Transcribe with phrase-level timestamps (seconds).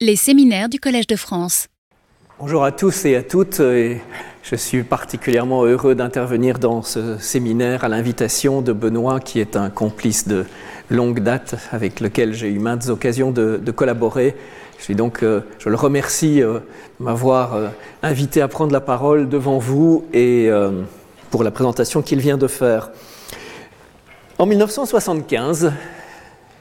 [0.00, 1.66] Les séminaires du Collège de France.
[2.38, 3.56] Bonjour à tous et à toutes.
[3.58, 9.70] Je suis particulièrement heureux d'intervenir dans ce séminaire à l'invitation de Benoît, qui est un
[9.70, 10.46] complice de
[10.88, 14.36] longue date avec lequel j'ai eu maintes occasions de, collaborer.
[14.78, 16.60] Je, suis donc, euh, je le remercie euh,
[17.00, 17.68] de m'avoir euh,
[18.04, 20.48] invité à prendre la parole devant vous et
[21.32, 22.92] pour la présentation qu'il vient de faire.
[24.38, 25.72] En 1975,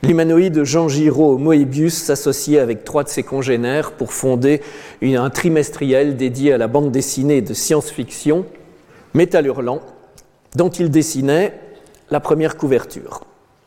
[0.04, 4.62] L'humanoïde Jean Giraud Moebius s'associait avec trois de ses congénères pour fonder
[5.02, 8.45] un trimestriel dédié à la bande dessinée de science-fiction,
[9.16, 9.81] Métal Hurlant,
[10.55, 11.59] dont il dessinait
[12.12, 13.22] la première couverture.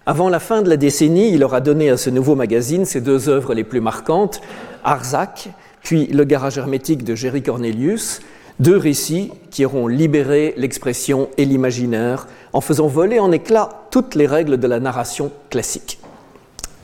[0.06, 3.28] Avant la fin de la décennie, il aura donné à ce nouveau magazine ses deux
[3.28, 4.40] œuvres les plus marquantes,
[4.84, 5.50] Arzac,
[5.82, 8.20] puis Le garage hermétique de Jerry Cornelius,
[8.60, 14.26] deux récits qui auront libéré l'expression et l'imaginaire en faisant voler en éclats toutes les
[14.26, 15.99] règles de la narration classique.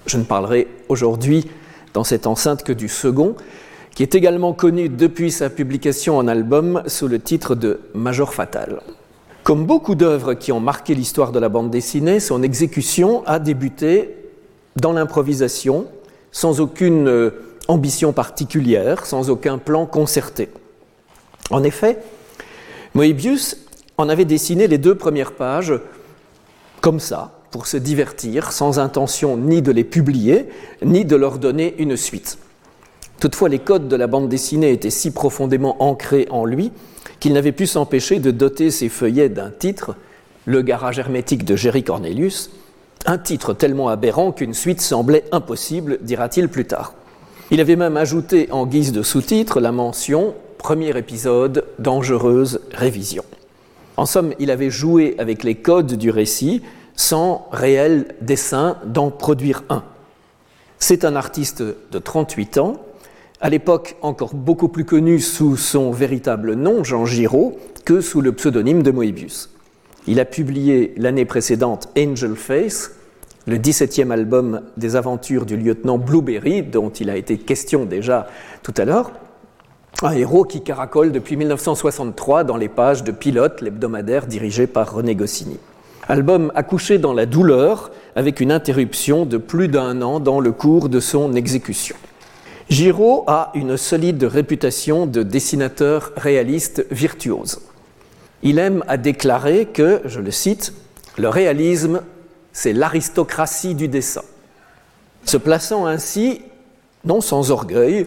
[0.07, 1.47] Je ne parlerai aujourd'hui
[1.93, 3.35] dans cette enceinte que du second,
[3.95, 8.81] qui est également connu depuis sa publication en album sous le titre de Major Fatal.
[9.43, 14.15] Comme beaucoup d'œuvres qui ont marqué l'histoire de la bande dessinée, son exécution a débuté
[14.77, 15.87] dans l'improvisation,
[16.31, 17.31] sans aucune euh,
[17.69, 20.51] ambition particulière, sans aucun plan concerté.
[21.51, 21.99] En effet,
[22.95, 23.57] Moebius
[23.99, 25.75] en avait dessiné les deux premières pages
[26.81, 30.47] comme ça, pour se divertir, sans intention ni de les publier,
[30.85, 32.39] ni de leur donner une suite.
[33.21, 36.73] Toutefois, les codes de la bande dessinée étaient si profondément ancrés en lui
[37.21, 39.97] qu'il n'avait pu s'empêcher de doter ses feuillets d'un titre,
[40.45, 42.51] Le garage hermétique de Jerry Cornelius,
[43.05, 46.95] un titre tellement aberrant qu'une suite semblait impossible, dira-t-il plus tard.
[47.51, 53.25] Il avait même ajouté en guise de sous-titre la mention Premier épisode, dangereuse révision.
[53.97, 56.63] En somme, il avait joué avec les codes du récit
[56.97, 59.85] sans réel dessein d'en produire un.
[60.79, 62.75] C'est un artiste de 38 ans,
[63.41, 68.33] à l'époque encore beaucoup plus connu sous son véritable nom, Jean Giraud, que sous le
[68.33, 69.51] pseudonyme de Moebius.
[70.07, 72.93] Il a publié l'année précédente Angel Face,
[73.47, 78.27] le 17e album des aventures du lieutenant Blueberry, dont il a été question déjà
[78.63, 79.13] tout à l'heure,
[80.03, 85.15] un héros qui caracole depuis 1963 dans les pages de Pilote, l'hebdomadaire dirigé par René
[85.15, 85.59] Goscinny.
[86.09, 90.89] Album accouché dans la douleur, avec une interruption de plus d'un an dans le cours
[90.89, 91.97] de son exécution.
[92.69, 97.59] Giraud a une solide réputation de dessinateur réaliste virtuose.
[98.45, 100.73] Il aime à déclarer que, je le cite,
[101.19, 102.03] le réalisme,
[102.53, 104.23] c'est l'aristocratie du dessin,
[105.25, 106.43] se plaçant ainsi,
[107.05, 108.07] non sans orgueil,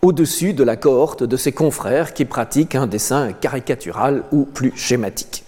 [0.00, 5.44] au-dessus de la cohorte de ses confrères qui pratiquent un dessin caricatural ou plus schématique.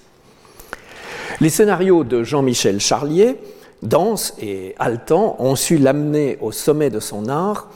[1.40, 3.38] Les scénarios de Jean-Michel Charlier,
[3.82, 7.68] denses et haletants, ont su l'amener au sommet de son art,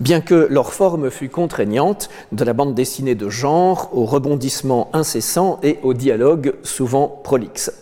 [0.00, 5.58] bien que leur forme fût contraignante, de la bande dessinée de genre au rebondissement incessant
[5.62, 7.72] et au dialogue souvent prolixe.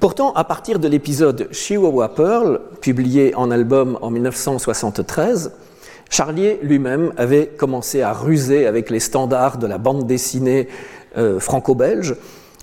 [0.00, 5.52] Pourtant, à partir de l'épisode Chihuahua Pearl, publié en album en 1973,
[6.08, 10.68] Charlier lui-même avait commencé à ruser avec les standards de la bande dessinée
[11.16, 12.14] euh, franco-belge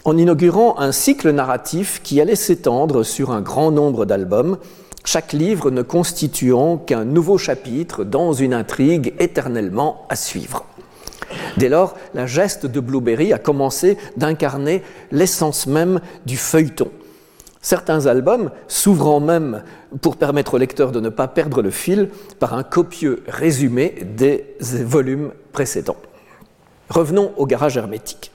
[0.06, 4.58] en inaugurant un cycle narratif qui allait s'étendre sur un grand nombre d'albums,
[5.04, 10.66] chaque livre ne constituant qu'un nouveau chapitre dans une intrigue éternellement à suivre.
[11.58, 16.90] Dès lors, la geste de Blueberry a commencé d'incarner l'essence même du feuilleton.
[17.62, 19.64] Certains albums s'ouvrant même
[20.02, 24.56] pour permettre au lecteur de ne pas perdre le fil par un copieux résumé des
[24.60, 25.98] volumes précédents.
[26.90, 28.32] Revenons au garage hermétique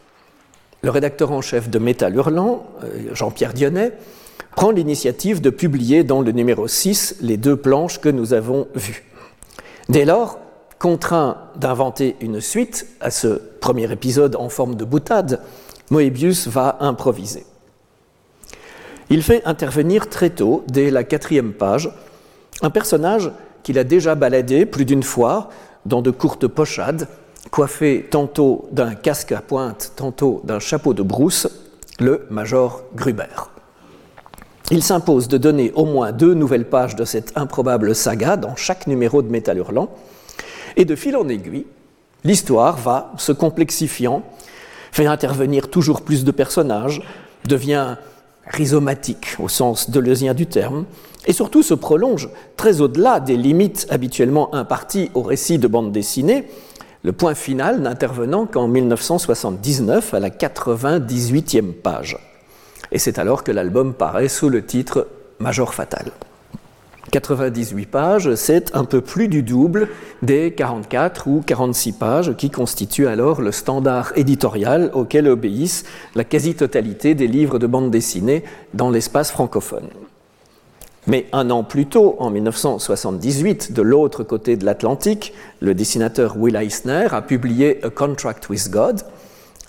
[0.83, 3.93] le rédacteur en chef de Métal Hurlant, euh, Jean-Pierre Dionnet,
[4.57, 9.05] prend l'initiative de publier dans le numéro 6 les deux planches que nous avons vues.
[9.89, 10.39] Dès lors,
[10.79, 15.41] contraint d'inventer une suite à ce premier épisode en forme de boutade,
[15.91, 17.45] Moebius va improviser.
[19.11, 21.91] Il fait intervenir très tôt, dès la quatrième page,
[22.63, 23.31] un personnage
[23.63, 25.51] qu'il a déjà baladé plus d'une fois
[25.85, 27.09] dans de courtes pochades,
[27.51, 31.49] coiffé tantôt d'un casque à pointe, tantôt d'un chapeau de brousse,
[31.99, 33.51] le major Gruber.
[34.71, 38.87] Il s'impose de donner au moins deux nouvelles pages de cette improbable saga dans chaque
[38.87, 39.89] numéro de Métal Hurlant,
[40.77, 41.67] et de fil en aiguille,
[42.25, 44.23] l'histoire va se complexifiant,
[44.93, 47.03] fait intervenir toujours plus de personnages,
[47.47, 47.97] devient
[48.47, 50.85] rhizomatique au sens deleuzien du terme,
[51.27, 56.47] et surtout se prolonge très au-delà des limites habituellement imparties au récit de bande dessinée,
[57.03, 62.19] le point final n'intervenant qu'en 1979 à la 98e page.
[62.93, 65.07] Et c'est alors que l'album paraît sous le titre
[65.39, 66.13] Major Fatal.
[67.11, 69.89] 98 pages, c'est un peu plus du double
[70.23, 77.15] des 44 ou 46 pages qui constituent alors le standard éditorial auquel obéissent la quasi-totalité
[77.15, 78.45] des livres de bande dessinée
[78.75, 79.89] dans l'espace francophone.
[81.07, 86.57] Mais un an plus tôt, en 1978, de l'autre côté de l'Atlantique, le dessinateur Will
[86.57, 89.03] Eisner a publié A Contract with God,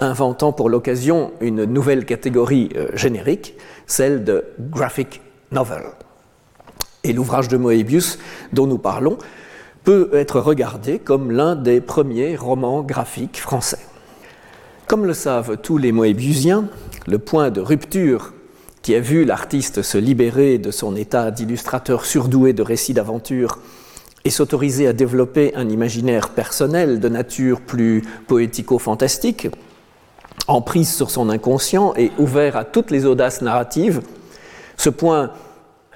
[0.02, 3.56] inventant pour l'occasion une nouvelle catégorie euh, générique,
[3.88, 5.84] celle de graphic novel.
[7.04, 8.20] Et l'ouvrage de Moebius
[8.52, 9.18] dont nous parlons
[9.84, 13.80] peut être regardé comme l'un des premiers romans graphiques français.
[14.88, 16.66] Comme le savent tous les Moebiusiens,
[17.08, 18.34] le point de rupture
[18.82, 23.60] qui a vu l'artiste se libérer de son état d'illustrateur surdoué de récits d'aventure
[24.26, 29.50] et s'autoriser à développer un imaginaire personnel de nature plus poético-fantastique,
[30.48, 34.02] en prise sur son inconscient et ouvert à toutes les audaces narratives,
[34.78, 35.32] ce point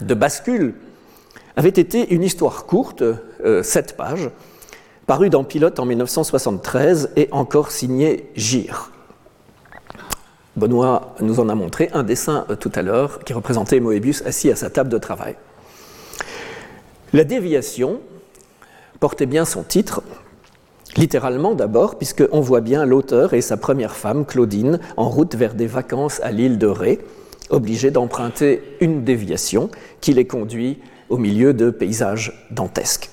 [0.02, 0.76] de bascule
[1.56, 4.30] avait été une histoire courte, euh, sept pages,
[5.08, 8.92] parue dans Pilote en 1973 et encore signée Gire.
[10.56, 14.50] Benoît nous en a montré un dessin euh, tout à l'heure qui représentait Moebius assis
[14.52, 15.36] à sa table de travail.
[17.13, 18.00] La déviation
[19.00, 20.02] portait bien son titre,
[20.96, 25.68] littéralement d'abord, puisqu'on voit bien l'auteur et sa première femme, Claudine, en route vers des
[25.68, 27.00] vacances à l'île de Ré,
[27.50, 29.69] obligés d'emprunter une déviation
[30.02, 30.80] qui les conduit
[31.10, 33.10] au milieu de paysages dantesques.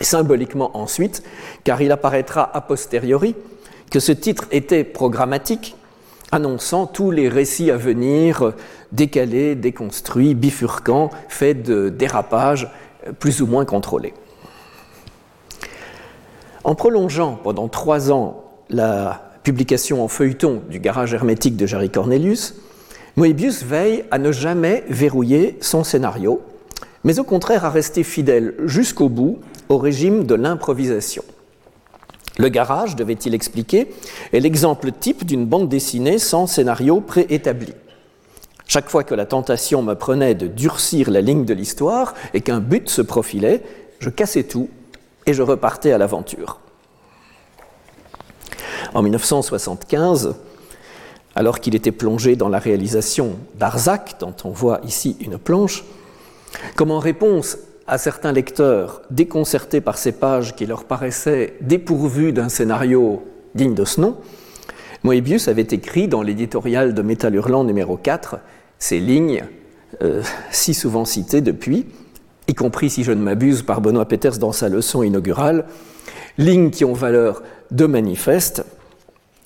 [0.00, 1.22] Symboliquement ensuite,
[1.64, 3.34] car il apparaîtra a posteriori
[3.90, 5.76] que ce titre était programmatique,
[6.36, 8.52] annonçant tous les récits à venir
[8.92, 12.70] décalés, déconstruits, bifurquants, faits de dérapages
[13.18, 14.14] plus ou moins contrôlés.
[16.62, 22.56] En prolongeant pendant trois ans la publication en feuilleton du garage hermétique de Jerry Cornelius,
[23.16, 26.42] Moebius veille à ne jamais verrouiller son scénario,
[27.04, 29.38] mais au contraire à rester fidèle jusqu'au bout
[29.68, 31.22] au régime de l'improvisation.
[32.38, 33.92] Le garage, devait-il expliquer,
[34.32, 37.72] est l'exemple type d'une bande dessinée sans scénario préétabli.
[38.68, 42.60] Chaque fois que la tentation me prenait de durcir la ligne de l'histoire et qu'un
[42.60, 43.62] but se profilait,
[44.00, 44.68] je cassais tout
[45.24, 46.60] et je repartais à l'aventure.
[48.92, 50.34] En 1975,
[51.34, 55.84] alors qu'il était plongé dans la réalisation d'Arzac, dont on voit ici une planche,
[56.74, 62.48] comme en réponse à certains lecteurs déconcertés par ces pages qui leur paraissaient dépourvues d'un
[62.48, 63.22] scénario
[63.54, 64.16] digne de ce nom,
[65.04, 68.38] Moebius avait écrit dans l'éditorial de Métal Hurlant numéro 4
[68.78, 69.44] ces lignes
[70.02, 71.86] euh, si souvent citées depuis,
[72.48, 75.66] y compris si je ne m'abuse par Benoît Peters dans sa leçon inaugurale,
[76.38, 78.64] lignes qui ont valeur de manifeste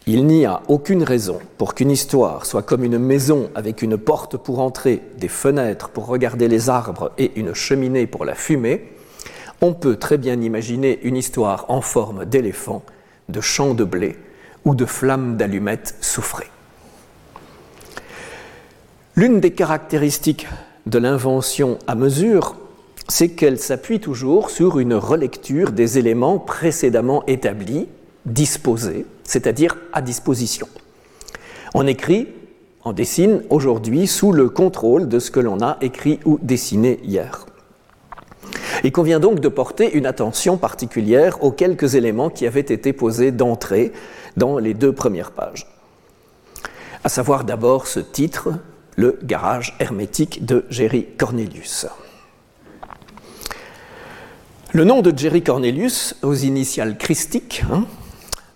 [0.06, 4.36] il n'y a aucune raison pour qu'une histoire soit comme une maison avec une porte
[4.36, 8.92] pour entrer, des fenêtres pour regarder les arbres et une cheminée pour la fumer.
[9.60, 12.82] On peut très bien imaginer une histoire en forme d'éléphant,
[13.28, 14.16] de champ de blé
[14.64, 16.50] ou de flammes d'allumettes souffrées.
[19.16, 20.46] L'une des caractéristiques
[20.86, 22.56] de l'invention à mesure,
[23.08, 27.88] c'est qu'elle s'appuie toujours sur une relecture des éléments précédemment établis,
[28.26, 30.68] disposés, c'est-à-dire à disposition.
[31.74, 32.28] On écrit,
[32.84, 37.46] on dessine aujourd'hui sous le contrôle de ce que l'on a écrit ou dessiné hier.
[38.82, 43.30] Il convient donc de porter une attention particulière aux quelques éléments qui avaient été posés
[43.30, 43.92] d'entrée
[44.36, 45.66] dans les deux premières pages.
[47.04, 48.50] À savoir d'abord ce titre,
[48.96, 51.86] le garage hermétique de Jerry Cornelius.
[54.72, 57.86] Le nom de Jerry Cornelius, aux initiales christiques, hein,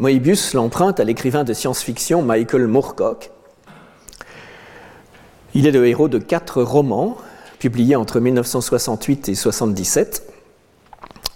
[0.00, 3.30] Moebius l'emprunte à l'écrivain de science-fiction Michael Moorcock.
[5.54, 7.16] Il est le héros de quatre romans
[7.60, 10.24] publiés entre 1968 et 1977.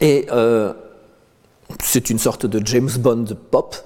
[0.01, 0.73] Et euh,
[1.85, 3.77] c'est une sorte de James Bond pop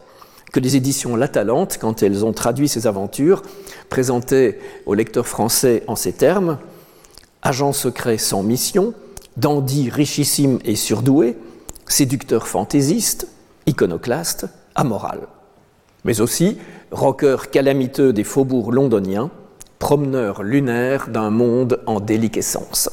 [0.52, 3.42] que les éditions La Talente, quand elles ont traduit ses aventures,
[3.90, 6.58] présentaient aux lecteurs français en ces termes
[7.42, 8.94] agent secret sans mission,
[9.36, 11.36] dandy richissime et surdoué,
[11.86, 13.28] séducteur fantaisiste,
[13.66, 15.20] iconoclaste, amoral,
[16.04, 16.58] mais aussi
[16.90, 19.30] rocker calamiteux des faubourgs londoniens,
[19.78, 22.90] promeneur lunaire d'un monde en déliquescence.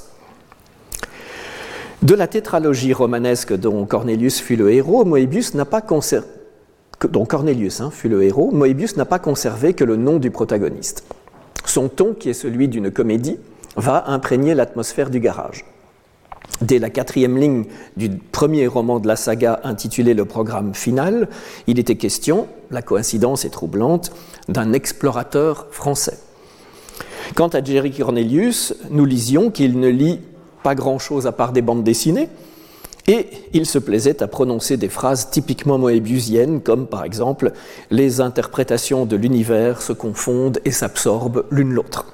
[2.02, 5.54] De la tétralogie romanesque dont Cornelius fut le héros, Moebius
[7.82, 11.04] hein, fut le héros, Moebius n'a pas conservé que le nom du protagoniste.
[11.66, 13.38] Son ton, qui est celui d'une comédie,
[13.76, 15.66] va imprégner l'atmosphère du garage.
[16.62, 17.66] Dès la quatrième ligne
[17.96, 21.30] du premier roman de la saga intitulé Le programme final,
[21.68, 24.12] il était question, la coïncidence est troublante,
[24.50, 26.20] d'un explorateur français.
[27.36, 30.20] Quant à Jerry Cornelius, nous lisions qu'il ne lit
[30.64, 32.28] pas grand-chose à part des bandes dessinées,
[33.08, 37.54] et il se plaisait à prononcer des phrases typiquement moébiusiennes, comme par exemple
[37.90, 42.06] Les interprétations de l'univers se confondent et s'absorbent l'une l'autre.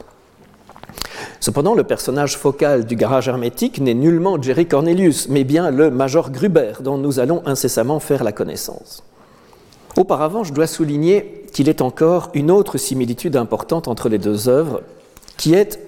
[1.40, 6.32] Cependant, le personnage focal du garage hermétique n'est nullement Jerry Cornelius, mais bien le Major
[6.32, 9.04] Gruber, dont nous allons incessamment faire la connaissance.
[9.98, 14.82] Auparavant, je dois souligner qu'il est encore une autre similitude importante entre les deux œuvres,
[15.38, 15.80] qui est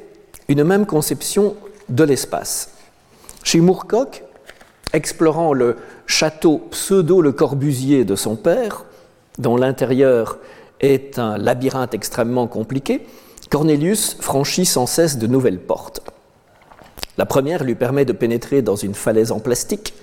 [0.48, 1.56] une même conception
[1.90, 2.72] de l'espace.
[3.44, 4.24] Chez Moorcock,
[4.94, 5.76] explorant le
[6.06, 8.86] château pseudo-le Corbusier de son père,
[9.38, 10.38] dont l'intérieur
[10.80, 13.06] est un labyrinthe extrêmement compliqué,
[13.50, 16.02] Cornelius franchit sans cesse de nouvelles portes.
[17.18, 19.94] La première lui permet de pénétrer dans une falaise en plastique,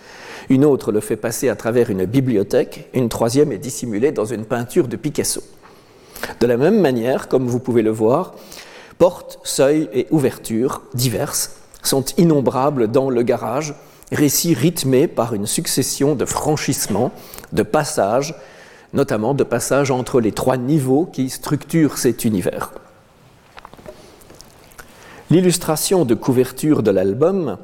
[0.48, 4.46] une autre le fait passer à travers une bibliothèque, une troisième est dissimulée dans une
[4.46, 5.42] peinture de Picasso.
[6.40, 8.34] De la même manière, comme vous pouvez le voir,
[8.96, 13.74] portes, seuils et ouvertures diverses sont innombrables dans le garage,
[14.10, 17.12] récit rythmé par une succession de franchissements,
[17.52, 18.34] de passages,
[18.94, 22.72] notamment de passages entre les trois niveaux qui structurent cet univers.
[25.30, 27.56] L'illustration de couverture de l'album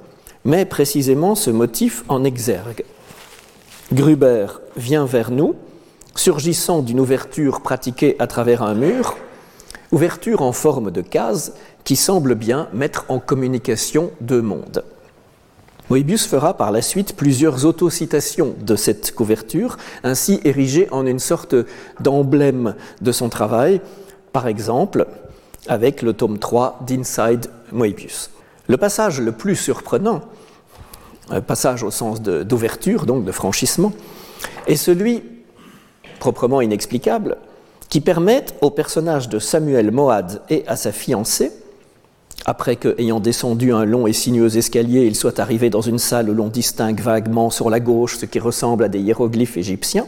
[0.45, 2.85] met précisément ce motif en exergue.
[3.93, 5.55] Gruber vient vers nous,
[6.14, 9.19] surgissant d'une ouverture pratiquée à travers un mur,
[9.93, 11.52] ouverture en forme de case
[11.85, 14.83] qui semble bien mettre en communication deux mondes.
[15.90, 21.55] Moebius fera par la suite plusieurs autocitations de cette couverture, ainsi érigée en une sorte
[22.00, 23.83] d'emblème de son travail,
[24.33, 25.07] par exemple
[25.69, 28.31] avec le tome 3 d'Inside Moebius.
[28.69, 30.23] Le passage le plus surprenant,
[31.31, 33.93] un passage au sens d'ouverture, donc de franchissement,
[34.67, 35.23] est celui
[36.19, 37.37] proprement inexplicable
[37.88, 41.52] qui permet au personnage de Samuel Moad et à sa fiancée
[42.47, 46.31] après que, ayant descendu un long et sinueux escalier, il soit arrivé dans une salle
[46.31, 50.07] où l'on distingue vaguement sur la gauche ce qui ressemble à des hiéroglyphes égyptiens,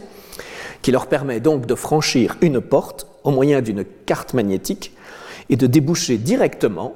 [0.81, 4.93] qui leur permet donc de franchir une porte au moyen d'une carte magnétique
[5.49, 6.93] et de déboucher directement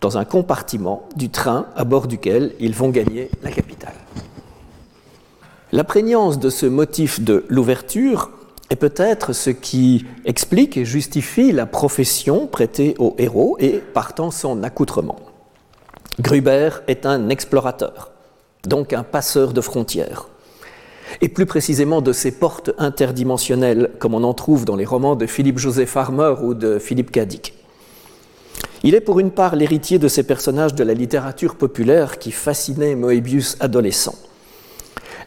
[0.00, 3.94] dans un compartiment du train à bord duquel ils vont gagner la capitale.
[5.70, 8.30] La prégnance de ce motif de l'ouverture
[8.68, 14.62] est peut-être ce qui explique et justifie la profession prêtée au héros et partant son
[14.64, 15.16] accoutrement.
[16.20, 18.10] Gruber est un explorateur,
[18.64, 20.28] donc un passeur de frontières,
[21.20, 25.26] et plus précisément de ces portes interdimensionnelles comme on en trouve dans les romans de
[25.26, 27.54] Philippe Joseph Farmer ou de Philippe Cadic.
[28.84, 32.96] Il est pour une part l'héritier de ces personnages de la littérature populaire qui fascinaient
[32.96, 34.14] Moebius adolescent.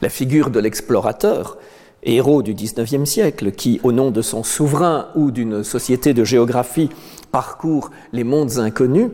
[0.01, 1.57] La figure de l'explorateur
[2.03, 6.89] héros du XIXe siècle, qui, au nom de son souverain ou d'une société de géographie,
[7.31, 9.09] parcourt les mondes inconnus,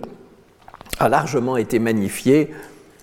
[0.99, 2.51] a largement été magnifié,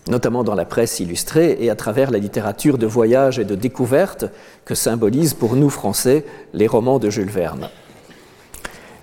[0.08, 4.26] notamment dans la presse illustrée et à travers la littérature de voyage et de découverte
[4.64, 7.68] que symbolisent pour nous Français les romans de Jules Verne.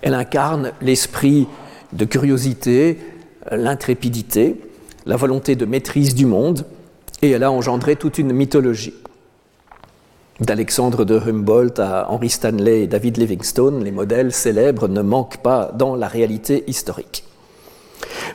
[0.02, 1.48] Elle incarne l'esprit
[1.92, 2.98] de curiosité,
[3.50, 4.60] l'intrépidité,
[5.06, 6.66] la volonté de maîtrise du monde,
[7.22, 8.94] et elle a engendré toute une mythologie
[10.40, 15.72] d'Alexandre de Humboldt à Henry Stanley et David Livingstone, les modèles célèbres ne manquent pas
[15.74, 17.24] dans la réalité historique.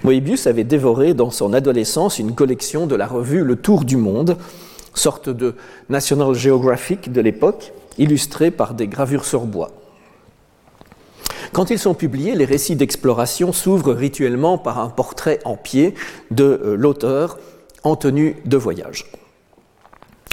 [0.04, 4.38] Moebius avait dévoré dans son adolescence une collection de la revue Le Tour du Monde,
[4.94, 5.56] sorte de
[5.90, 9.72] National Geographic de l'époque, illustrée par des gravures sur bois.
[11.54, 15.96] Quand ils sont publiés, les récits d'exploration s'ouvrent rituellement par un portrait en pied
[16.32, 17.38] de euh, l'auteur
[17.84, 19.12] en tenue de voyage.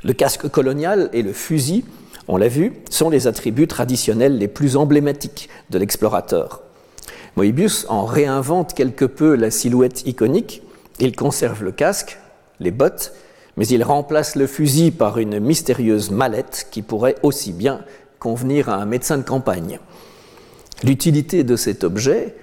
[0.04, 1.84] Le casque colonial et le fusil,
[2.28, 6.62] on l'a vu, sont les attributs traditionnels les plus emblématiques de l'explorateur.
[7.38, 10.60] Moebius en réinvente quelque peu la silhouette iconique,
[10.98, 12.18] il conserve le casque,
[12.58, 13.12] les bottes,
[13.56, 17.84] mais il remplace le fusil par une mystérieuse mallette qui pourrait aussi bien
[18.18, 19.78] convenir à un médecin de campagne.
[20.82, 22.34] L'utilité de cet objet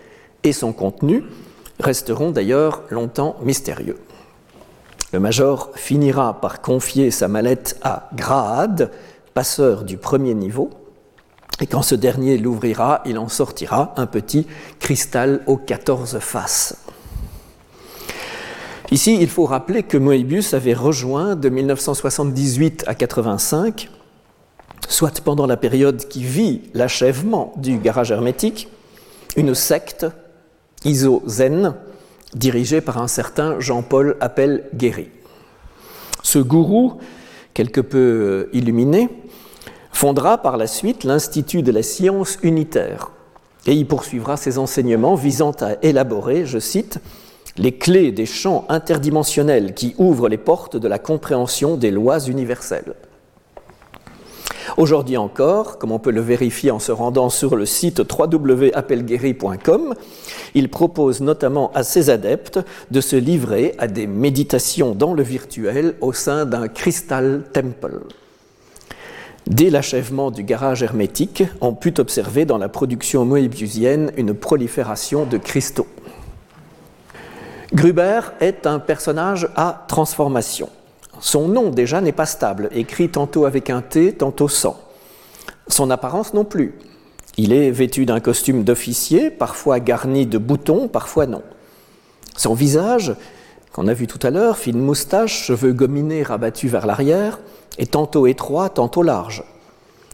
[0.46, 1.25] et son contenu
[1.82, 3.98] resteront d'ailleurs longtemps mystérieux.
[5.12, 8.92] Le major finira par confier sa mallette à Grahad,
[9.34, 10.70] passeur du premier niveau,
[11.62, 14.46] et quand ce dernier l'ouvrira, il en sortira un petit
[14.80, 16.78] cristal aux 14 faces.
[18.92, 23.90] Ici, il faut rappeler que Moebius avait rejoint de 1978 à 85,
[24.88, 28.68] soit pendant la période qui vit l'achèvement du garage hermétique,
[29.38, 30.06] une secte,
[30.84, 31.75] iso-zen,
[32.36, 35.10] dirigé par un certain Jean-Paul Appel Guéry.
[36.22, 37.00] Ce gourou,
[37.54, 39.10] quelque peu illuminé,
[39.96, 43.12] fondera par la suite l'Institut de la science unitaire
[43.66, 47.00] et y poursuivra ses enseignements visant à élaborer, je cite,
[47.58, 52.94] les clés des champs interdimensionnels qui ouvrent les portes de la compréhension des lois universelles.
[54.75, 59.96] Aujourd'hui encore, comme on peut le vérifier en se rendant sur le site www.appelguéry.com,
[60.56, 62.60] il propose notamment à ses adeptes
[62.92, 68.02] de se livrer à des méditations dans le virtuel au sein d'un Crystal Temple.
[69.48, 75.38] Dès l'achèvement du garage hermétique, on put observer dans la production moebiusienne une prolifération de
[75.38, 75.88] cristaux.
[77.72, 80.70] Gruber est un personnage à transformation.
[81.20, 84.80] Son nom déjà n'est pas stable, écrit tantôt avec un T, tantôt sans.
[85.68, 86.74] Son apparence non plus.
[87.38, 91.44] Il est vêtu d'un costume d'officier, parfois garni de boutons, parfois non.
[92.36, 93.14] Son visage,
[93.74, 97.40] qu'on a vu tout à l'heure, fine moustache, cheveux gominés rabattus vers l'arrière,
[97.77, 99.44] est tantôt étroit, tantôt large.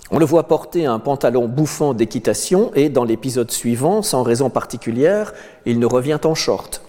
[0.10, 5.34] On le voit porter un pantalon bouffant d'équitation et dans l'épisode suivant, sans raison particulière,
[5.66, 6.82] il ne revient en short.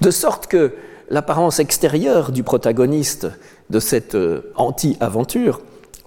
[0.00, 0.74] De sorte que
[1.10, 3.28] l'apparence extérieure du protagoniste
[3.68, 5.60] de cette euh, anti-aventure,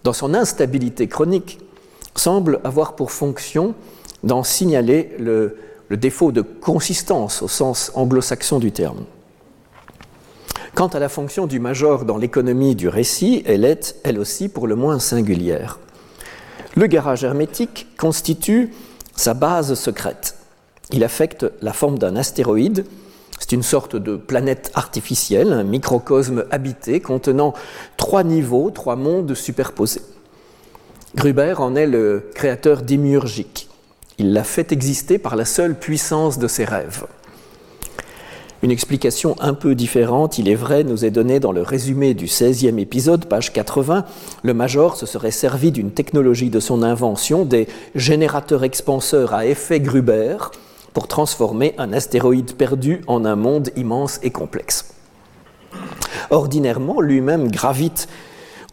[0.03, 1.59] dans son instabilité chronique,
[2.15, 3.75] semble avoir pour fonction
[4.23, 5.57] d'en signaler le,
[5.91, 9.05] défaut de consistance au sens anglo-saxon du terme.
[10.75, 14.67] Quant à la fonction du major dans l'économie du récit, elle est, elle aussi, pour
[14.67, 15.79] le moins singulière.
[16.75, 18.73] Le garage hermétique constitue
[19.15, 20.35] sa base secrète.
[20.91, 22.85] Il affecte la forme d'un astéroïde
[23.39, 27.53] c'est une sorte de planète artificielle, un microcosme habité contenant
[27.97, 30.01] trois niveaux, trois mondes superposés.
[31.15, 33.69] Gruber en est le créateur démiurgique.
[34.17, 37.05] Il l'a fait exister par la seule puissance de ses rêves.
[38.63, 42.25] Une explication un peu différente, il est vrai, nous est donnée dans le résumé du
[42.25, 44.05] 16e épisode, page 80.
[44.43, 49.81] Le Major se serait servi d'une technologie de son invention, des générateurs expanseurs à effet
[49.81, 50.37] Gruber,
[50.93, 54.93] pour transformer un astéroïde perdu en un monde immense et complexe.
[56.29, 58.07] Ordinairement, lui-même gravite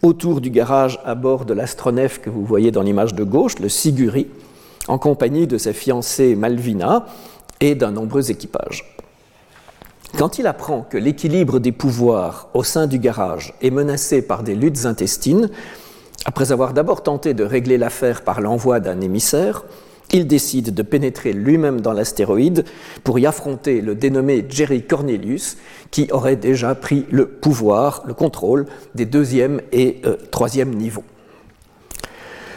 [0.01, 3.67] autour du garage à bord de l'astronef que vous voyez dans l'image de gauche, le
[3.67, 4.27] Siguri,
[4.87, 7.05] en compagnie de sa fiancée Malvina
[7.59, 8.92] et d'un nombreux équipage.
[10.17, 14.53] Quand il apprend que l'équilibre des pouvoirs au sein du garage est menacé par des
[14.53, 15.49] luttes intestines,
[16.25, 19.63] après avoir d'abord tenté de régler l'affaire par l'envoi d'un émissaire,
[20.11, 22.63] il décide de pénétrer lui-même dans l'astéroïde
[23.03, 25.57] pour y affronter le dénommé Jerry Cornelius,
[25.89, 31.03] qui aurait déjà pris le pouvoir, le contrôle des deuxième et euh, troisième niveaux.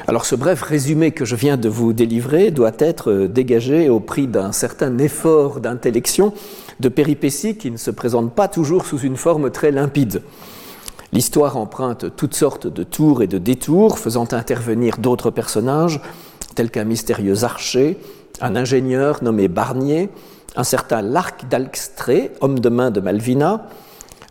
[0.09, 3.99] Alors ce bref résumé que je viens de vous délivrer doit être euh, dégagé au
[3.99, 6.33] prix d'un certain effort d'intellection,
[6.79, 10.23] de péripéties qui ne se présentent pas toujours sous une forme très limpide.
[11.13, 16.01] L'histoire emprunte toutes sortes de tours et de détours, faisant intervenir d'autres personnages,
[16.55, 17.99] tels qu'un mystérieux archer,
[18.41, 20.09] un ingénieur nommé Barnier,
[20.55, 23.67] un certain Larc d'Alxtré, homme de main de Malvina,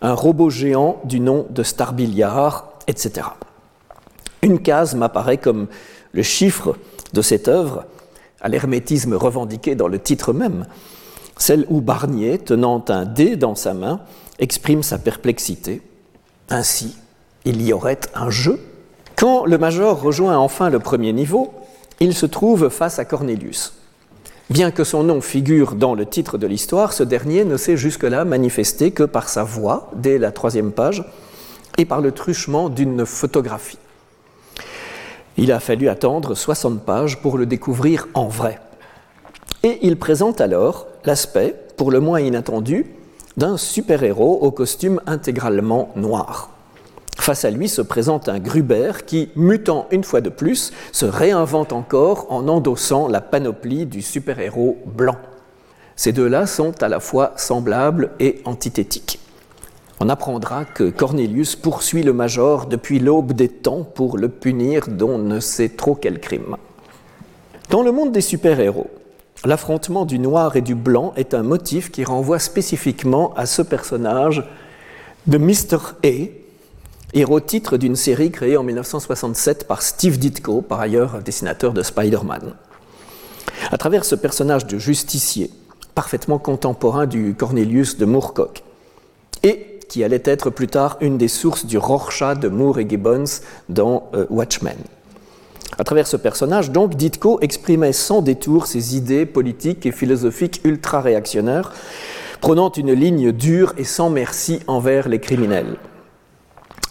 [0.01, 3.27] un robot géant du nom de Starbilliard, etc.
[4.45, 5.65] Une case m'apparaît comme
[6.11, 6.77] le chiffre
[7.13, 7.85] de cette œuvre,
[8.41, 10.67] à l'hermétisme revendiqué dans le titre même,
[11.35, 14.01] celle où Barnier, tenant un dé dans sa main,
[14.37, 15.81] exprime sa perplexité.
[16.49, 16.95] Ainsi,
[17.43, 18.59] il y aurait un jeu.
[19.15, 21.51] Quand le major rejoint enfin le premier niveau,
[21.99, 23.73] il se trouve face à Cornelius.
[24.51, 28.25] Bien que son nom figure dans le titre de l'histoire, ce dernier ne s'est jusque-là
[28.25, 31.03] manifesté que par sa voix, dès la troisième page,
[31.79, 33.79] et par le truchement d'une photographie.
[35.37, 38.59] Il a fallu attendre 60 pages pour le découvrir en vrai.
[39.63, 42.85] Et il présente alors l'aspect, pour le moins inattendu,
[43.35, 46.51] d'un super-héros au costume intégralement noir.
[47.17, 51.73] Face à lui se présente un Gruber qui, mutant une fois de plus, se réinvente
[51.73, 55.17] encore en endossant la panoplie du super-héros blanc.
[55.95, 59.19] Ces deux-là sont à la fois semblables et antithétiques.
[60.01, 65.17] On apprendra que Cornelius poursuit le Major depuis l'aube des temps pour le punir dont
[65.17, 66.57] ne sait trop quel crime.
[67.69, 68.89] Dans le monde des super-héros,
[69.45, 74.43] l'affrontement du noir et du blanc est un motif qui renvoie spécifiquement à ce personnage
[75.27, 75.77] de Mr.
[76.03, 76.27] A,
[77.13, 82.53] héros titre d'une série créée en 1967 par Steve Ditko, par ailleurs dessinateur de Spider-Man.
[83.71, 85.51] À travers ce personnage de justicier,
[85.95, 88.64] parfaitement contemporain du Cornelius de Moorcock,
[89.87, 94.09] qui allait être plus tard une des sources du Rorschach de Moore et Gibbons dans
[94.13, 94.77] euh, Watchmen.
[95.77, 101.73] À travers ce personnage, donc, Ditko exprimait sans détour ses idées politiques et philosophiques ultra-réactionnaires,
[102.39, 105.77] prenant une ligne dure et sans merci envers les criminels.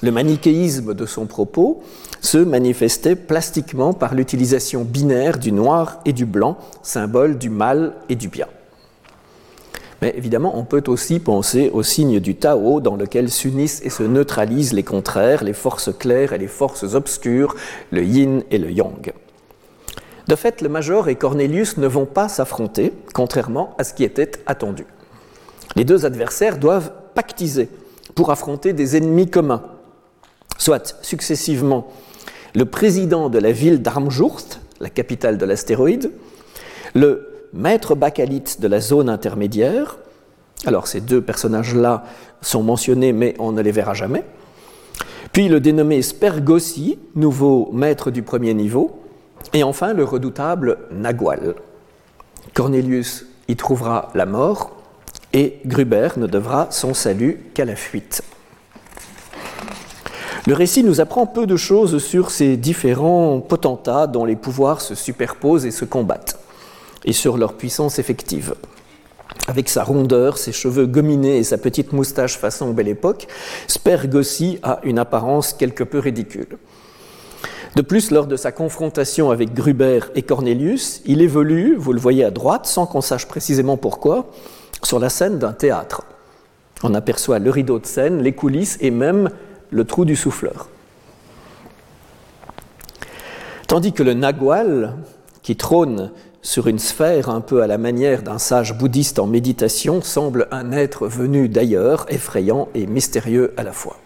[0.02, 1.82] Le manichéisme de son propos
[2.20, 8.16] se manifestait plastiquement par l'utilisation binaire du noir et du blanc, symbole du mal et
[8.16, 8.48] du bien.
[10.04, 14.02] Mais évidemment, on peut aussi penser au signe du Tao dans lequel s'unissent et se
[14.02, 17.56] neutralisent les contraires, les forces claires et les forces obscures,
[17.90, 19.14] le yin et le yang.
[20.28, 24.32] De fait, le Major et Cornelius ne vont pas s'affronter, contrairement à ce qui était
[24.44, 24.84] attendu.
[25.74, 27.70] Les deux adversaires doivent pactiser
[28.14, 29.62] pour affronter des ennemis communs,
[30.58, 31.88] soit successivement
[32.54, 36.10] le président de la ville d'Armjurst, la capitale de l'astéroïde,
[36.94, 39.96] le maître bacalite de la zone intermédiaire.
[40.66, 42.04] Alors ces deux personnages-là
[42.42, 44.24] sont mentionnés, mais on ne les verra jamais.
[45.32, 49.00] Puis le dénommé Spergossi, nouveau maître du premier niveau.
[49.52, 51.54] Et enfin le redoutable Nagual.
[52.54, 54.72] Cornelius y trouvera la mort
[55.32, 58.22] et Gruber ne devra son salut qu'à la fuite.
[60.46, 64.94] Le récit nous apprend peu de choses sur ces différents potentats dont les pouvoirs se
[64.94, 66.38] superposent et se combattent,
[67.04, 68.54] et sur leur puissance effective.
[69.46, 73.26] Avec sa rondeur, ses cheveux gominés et sa petite moustache façon belle époque,
[73.66, 76.58] Spergossi a une apparence quelque peu ridicule.
[77.74, 82.24] De plus, lors de sa confrontation avec Gruber et Cornelius, il évolue, vous le voyez
[82.24, 84.30] à droite, sans qu'on sache précisément pourquoi,
[84.82, 86.02] sur la scène d'un théâtre.
[86.84, 89.30] On aperçoit le rideau de scène, les coulisses et même
[89.70, 90.68] le trou du souffleur.
[93.66, 94.94] Tandis que le Nagual,
[95.42, 96.12] qui trône
[96.44, 100.72] sur une sphère un peu à la manière d'un sage bouddhiste en méditation, semble un
[100.72, 103.96] être venu d'ailleurs, effrayant et mystérieux à la fois.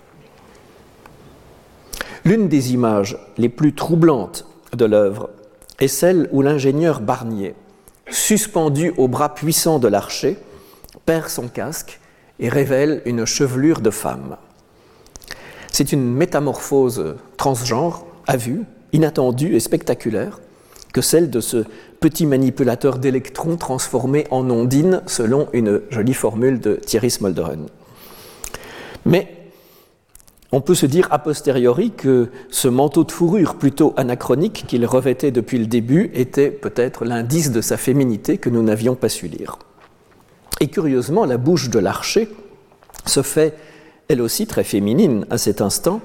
[2.24, 4.46] L'une des images les plus troublantes
[4.76, 5.30] de l'œuvre
[5.80, 7.54] est celle où l'ingénieur Barnier,
[8.08, 10.38] suspendu au bras puissant de l'archer,
[11.06, 11.98] perd son casque
[12.38, 14.36] et révèle une chevelure de femme.
[15.72, 20.38] C'est une métamorphose transgenre, à vue, inattendue et spectaculaire,
[20.92, 21.64] que celle de ce
[22.00, 27.66] petit manipulateur d'électrons transformé en ondine, selon une jolie formule de Thierry Smolderen.
[29.04, 29.34] Mais
[30.50, 35.30] on peut se dire a posteriori que ce manteau de fourrure plutôt anachronique qu'il revêtait
[35.30, 39.58] depuis le début était peut-être l'indice de sa féminité que nous n'avions pas su lire.
[40.60, 42.28] Et curieusement, la bouche de l'archer
[43.04, 43.54] se fait
[44.08, 46.00] elle aussi très féminine à cet instant,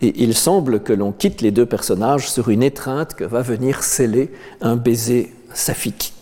[0.00, 3.82] et il semble que l'on quitte les deux personnages sur une étreinte que va venir
[3.82, 6.14] sceller un baiser saphique.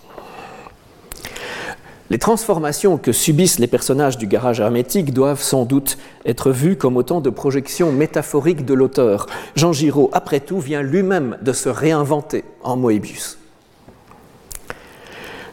[2.12, 6.98] Les transformations que subissent les personnages du garage hermétique doivent sans doute être vues comme
[6.98, 9.26] autant de projections métaphoriques de l'auteur.
[9.56, 13.38] Jean Giraud, après tout, vient lui-même de se réinventer en Moebius.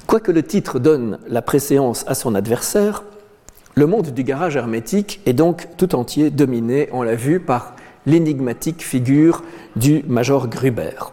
[0.06, 3.04] Quoique le titre donne la préséance à son adversaire,
[3.76, 8.84] le monde du garage hermétique est donc tout entier dominé, on l'a vu, par l'énigmatique
[8.84, 9.44] figure
[9.76, 11.12] du major Gruber.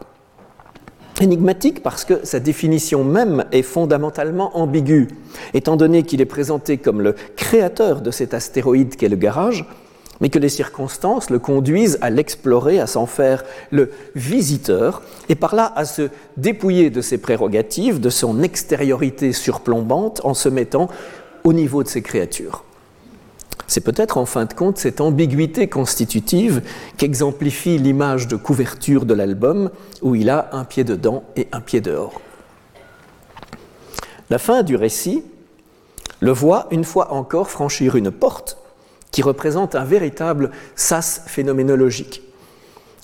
[1.20, 5.09] Énigmatique parce que sa définition même est fondamentalement ambiguë,
[5.55, 9.64] étant donné qu'il est présenté comme le créateur de cet astéroïde qu'est le garage,
[10.20, 15.55] mais que les circonstances le conduisent à l'explorer, à s'en faire le visiteur, et par
[15.55, 20.88] là à se dépouiller de ses prérogatives, de son extériorité surplombante, en se mettant
[21.44, 22.64] au niveau de ces créatures.
[23.66, 26.62] C'est peut-être en fin de compte cette ambiguïté constitutive
[26.96, 29.70] qu'exemplifie l'image de couverture de l'album
[30.02, 32.20] où il a un pied dedans et un pied dehors.
[34.31, 35.24] La fin du récit
[36.20, 38.59] le voit une fois encore franchir une porte
[39.11, 42.22] qui représente un véritable sas phénoménologique.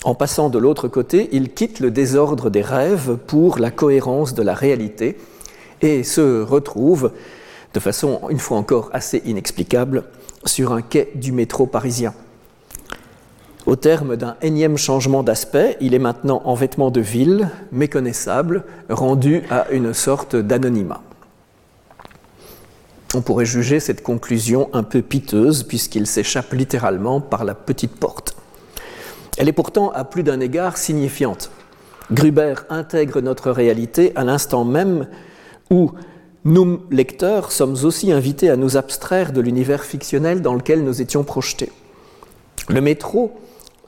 [0.05, 4.43] En passant de l'autre côté, il quitte le désordre des rêves pour la cohérence de
[4.43, 5.17] la réalité
[5.81, 7.13] et se retrouve
[7.75, 10.05] de façon, une fois encore, assez inexplicable,
[10.45, 12.15] sur un quai du métro parisien.
[13.65, 19.43] Au terme d'un énième changement d'aspect, il est maintenant en vêtements de ville, méconnaissable, rendu
[19.51, 21.01] à une sorte d'anonymat.
[23.15, 28.35] On pourrait juger cette conclusion un peu piteuse puisqu'il s'échappe littéralement par la petite porte.
[29.39, 31.51] Elle est pourtant à plus d'un égard signifiante.
[32.11, 35.07] Gruber intègre notre réalité à l'instant même
[35.71, 35.93] où
[36.45, 41.23] nous, lecteurs, sommes aussi invités à nous abstraire de l'univers fictionnel dans lequel nous étions
[41.23, 41.71] projetés.
[42.69, 43.33] Le métro,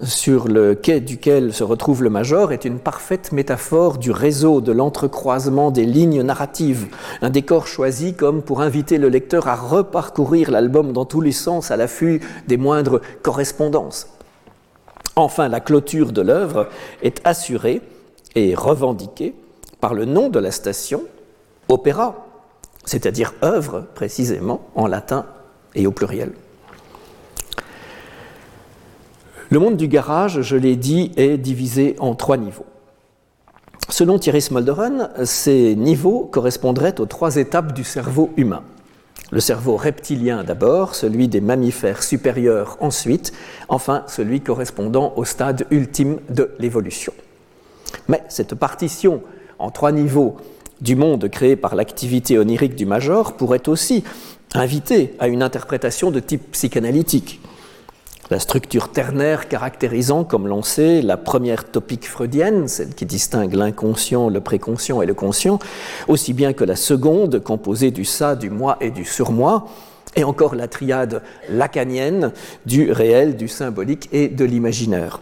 [0.03, 4.71] sur le quai duquel se retrouve le Major, est une parfaite métaphore du réseau, de
[4.71, 6.87] l'entrecroisement des lignes narratives,
[7.23, 11.73] un décor choisi comme pour inviter le lecteur à reparcourir l'album dans tous les sens
[11.73, 14.07] à l'affût des moindres correspondances.
[15.17, 16.69] Enfin, la clôture de l'œuvre
[17.03, 17.81] est assurée
[18.37, 19.35] et revendiquée
[19.81, 21.03] par le nom de la station,
[21.69, 22.24] Opéra,
[22.85, 25.27] c'est-à-dire œuvre précisément en latin
[25.75, 26.33] et au pluriel.
[29.51, 32.67] Le monde du garage, je l'ai dit, est divisé en trois niveaux.
[33.89, 38.63] Selon Thierry Smolderen, ces niveaux correspondraient aux trois étapes du cerveau humain.
[39.31, 43.33] Le cerveau reptilien d'abord, celui des mammifères supérieurs ensuite,
[43.69, 47.13] enfin celui correspondant au stade ultime de l'évolution.
[48.09, 49.23] Mais cette partition
[49.59, 50.37] en trois niveaux
[50.85, 54.05] du monde créé par l'activité onirique du major pourrait aussi
[54.53, 57.41] inviter à une interprétation de type psychanalytique.
[58.31, 64.29] La structure ternaire caractérisant, comme l'on sait, la première topique freudienne, celle qui distingue l'inconscient,
[64.29, 65.59] le préconscient et le conscient,
[66.07, 69.67] aussi bien que la seconde, composée du ça, du moi et du surmoi,
[70.17, 72.33] et encore la triade lacanienne
[72.67, 75.21] du réel, du symbolique et de l'imaginaire.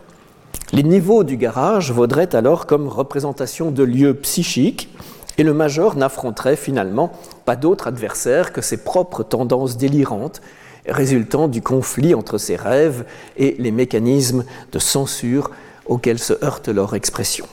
[0.72, 4.88] Les niveaux du garage vaudraient alors comme représentation de lieux psychiques,
[5.38, 7.12] et le major n'affronterait finalement
[7.44, 10.40] pas d'autre adversaire que ses propres tendances délirantes
[10.86, 13.04] résultant du conflit entre ses rêves
[13.36, 15.50] et les mécanismes de censure
[15.86, 17.46] auxquels se heurte leur expression.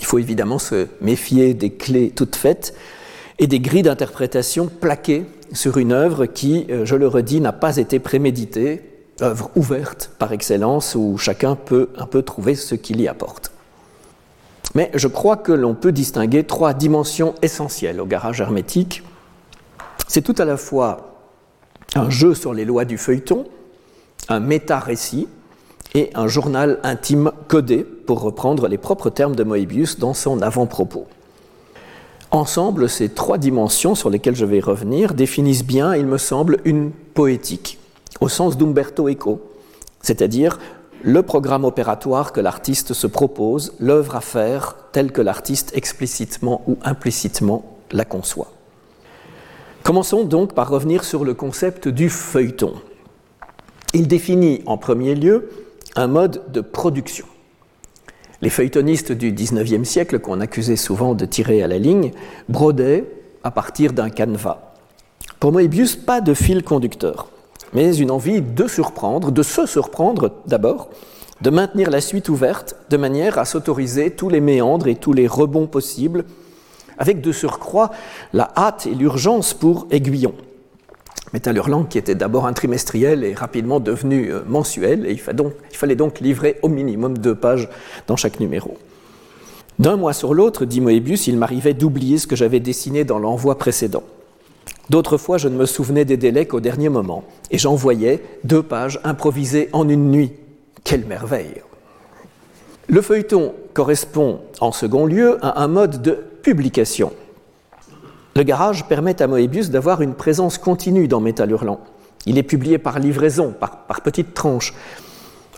[0.00, 2.74] Il faut évidemment se méfier des clés toutes faites
[3.38, 7.76] et des grilles d'interprétation plaquées sur une œuvre qui, euh, je le redis, n'a pas
[7.76, 8.82] été préméditée,
[9.20, 13.52] œuvre ouverte par excellence où chacun peut un peu trouver ce qu'il y apporte.
[14.76, 19.02] Mais je crois que l'on peut distinguer trois dimensions essentielles au garage hermétique.
[20.06, 21.14] C'est tout à la fois
[21.94, 23.46] un jeu sur les lois du feuilleton,
[24.28, 25.28] un méta-récit
[25.94, 31.06] et un journal intime codé, pour reprendre les propres termes de Moebius dans son avant-propos.
[32.30, 36.90] Ensemble, ces trois dimensions sur lesquelles je vais revenir définissent bien, il me semble, une
[36.90, 37.78] poétique,
[38.20, 39.40] au sens d'Umberto Eco,
[40.02, 40.58] c'est-à-dire
[41.02, 46.78] le programme opératoire que l'artiste se propose, l'œuvre à faire telle que l'artiste explicitement ou
[46.82, 48.52] implicitement la conçoit.
[49.82, 52.74] Commençons donc par revenir sur le concept du feuilleton.
[53.94, 55.48] Il définit en premier lieu
[55.94, 57.26] un mode de production.
[58.42, 62.10] Les feuilletonistes du XIXe siècle, qu'on accusait souvent de tirer à la ligne,
[62.48, 63.04] brodaient
[63.44, 64.74] à partir d'un canevas.
[65.40, 67.28] Pour Moebius, pas de fil conducteur,
[67.76, 70.88] mais une envie de surprendre, de se surprendre d'abord,
[71.42, 75.26] de maintenir la suite ouverte de manière à s'autoriser tous les méandres et tous les
[75.26, 76.24] rebonds possibles
[76.96, 77.90] avec de surcroît
[78.32, 80.32] la hâte et l'urgence pour Aiguillon.
[81.44, 85.20] Hurlant, qui était d'abord un trimestriel et rapidement devenu euh, mensuel, et il
[85.76, 87.68] fallait donc livrer au minimum deux pages
[88.06, 88.78] dans chaque numéro.
[89.78, 93.58] D'un mois sur l'autre, dit Moebius, il m'arrivait d'oublier ce que j'avais dessiné dans l'envoi
[93.58, 94.02] précédent.
[94.88, 99.00] D'autres fois, je ne me souvenais des délais qu'au dernier moment, et j'envoyais deux pages
[99.02, 100.32] improvisées en une nuit.
[100.84, 101.62] Quelle merveille
[102.86, 107.12] Le feuilleton correspond en second lieu à un mode de publication.
[108.36, 111.80] Le garage permet à Moebius d'avoir une présence continue dans Métal Hurlant.
[112.26, 114.74] Il est publié par livraison, par, par petites tranches,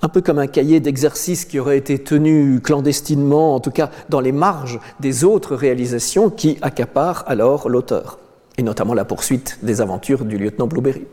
[0.00, 4.20] un peu comme un cahier d'exercice qui aurait été tenu clandestinement, en tout cas dans
[4.20, 8.18] les marges des autres réalisations qui accaparent alors l'auteur,
[8.58, 11.06] et notamment la poursuite des aventures du lieutenant Blueberry.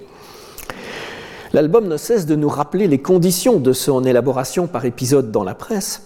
[1.54, 5.56] L'album ne cesse de nous rappeler les conditions de son élaboration par épisode dans la
[5.56, 6.02] presse,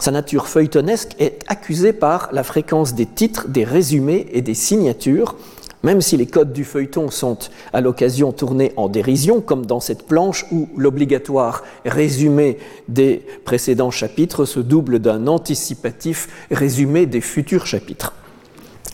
[0.00, 5.36] sa nature feuilletonesque est accusée par la fréquence des titres, des résumés et des signatures,
[5.82, 7.36] même si les codes du feuilleton sont
[7.74, 12.56] à l'occasion tournés en dérision, comme dans cette planche où l'obligatoire résumé
[12.88, 18.14] des précédents chapitres se double d'un anticipatif résumé des futurs chapitres.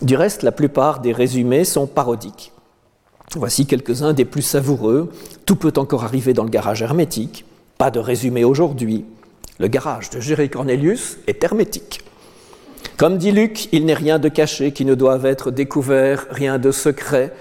[0.02, 2.52] Du reste, la plupart des résumés sont parodiques.
[3.35, 5.11] Voici quelques-uns des plus savoureux.
[5.46, 7.44] Tout peut encore arriver dans le garage hermétique.
[7.78, 9.04] Pas de résumé aujourd'hui.
[9.59, 12.00] Le garage de Jerry Cornelius est hermétique.
[12.96, 16.70] Comme dit Luc, il n'est rien de caché qui ne doive être découvert, rien de
[16.70, 17.32] secret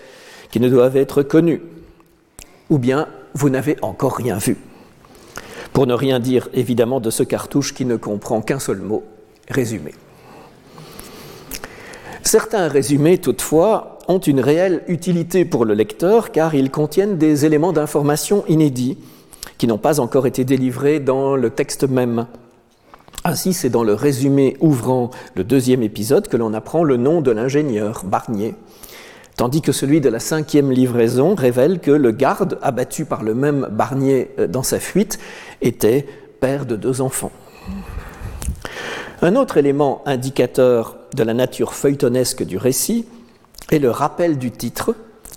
[0.51, 1.61] qui ne doive être connu.
[2.69, 4.57] Ou bien vous n'avez encore rien vu.
[5.73, 9.03] Pour ne rien dire évidemment de ce cartouche qui ne comprend qu'un seul mot,
[9.49, 9.93] résumé.
[12.25, 17.71] Certains résumés, toutefois, ont une réelle utilité pour le lecteur car ils contiennent des éléments
[17.71, 18.97] d'information inédits
[19.59, 22.25] qui n'ont pas encore été délivrés dans le texte même.
[23.25, 27.29] Ainsi, c'est dans le résumé ouvrant le deuxième épisode que l'on apprend le nom de
[27.29, 28.55] l'ingénieur, Barnier,
[29.37, 33.67] tandis que celui de la cinquième livraison révèle que le garde, abattu par le même
[33.71, 35.19] Barnier euh, dans sa fuite,
[35.61, 36.07] était
[36.39, 37.31] père de deux enfants.
[39.21, 43.05] Un autre élément indicateur de la nature feuilletonesque du récit
[43.71, 44.95] est le rappel du titre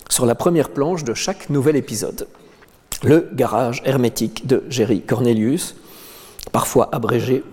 [0.09, 2.27] sur la première planche de chaque nouvel épisode
[3.03, 5.75] le garage hermétique de Jerry Cornelius,
[6.51, 7.43] parfois abrégé,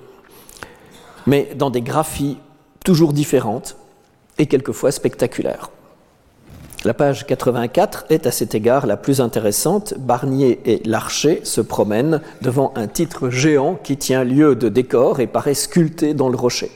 [1.27, 2.39] mais dans des graphies
[2.85, 3.77] toujours différentes
[4.39, 5.71] et quelquefois spectaculaires.
[6.85, 9.95] La page 84 est à cet égard la plus intéressante.
[9.99, 15.27] Barnier et Larcher se promènent devant un titre géant qui tient lieu de décor et
[15.27, 16.71] paraît sculpté dans le rocher.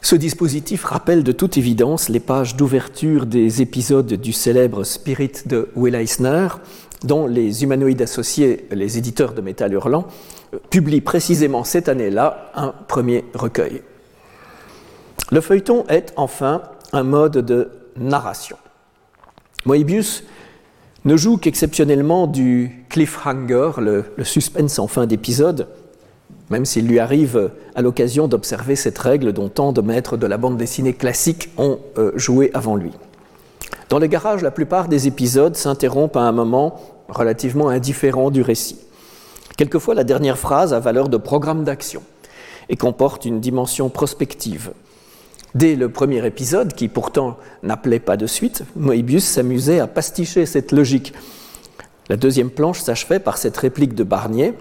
[0.00, 5.68] Ce dispositif rappelle de toute évidence les pages d'ouverture des épisodes du célèbre Spirit de
[5.74, 6.48] Will Eisner,
[7.02, 10.06] dont les humanoïdes associés, les éditeurs de Métal Hurlant,
[10.70, 13.82] publient précisément cette année-là un premier recueil.
[15.30, 18.56] Le feuilleton est enfin un mode de narration.
[19.66, 20.24] Moebius
[21.04, 25.68] ne joue qu'exceptionnellement du cliffhanger, le, le suspense en fin d'épisode,
[26.50, 30.36] même s'il lui arrive à l'occasion d'observer cette règle dont tant de maîtres de la
[30.36, 32.92] bande dessinée classique ont euh, joué avant lui.
[33.88, 38.78] Dans le garage, la plupart des épisodes s'interrompent à un moment relativement indifférent du récit.
[39.56, 42.02] Quelquefois, la dernière phrase a valeur de programme d'action
[42.68, 44.72] et comporte une dimension prospective.
[45.54, 50.72] Dès le premier épisode, qui pourtant n'appelait pas de suite, Moebius s'amusait à pasticher cette
[50.72, 51.14] logique.
[52.10, 54.54] La deuxième planche s'achevait par cette réplique de Barnier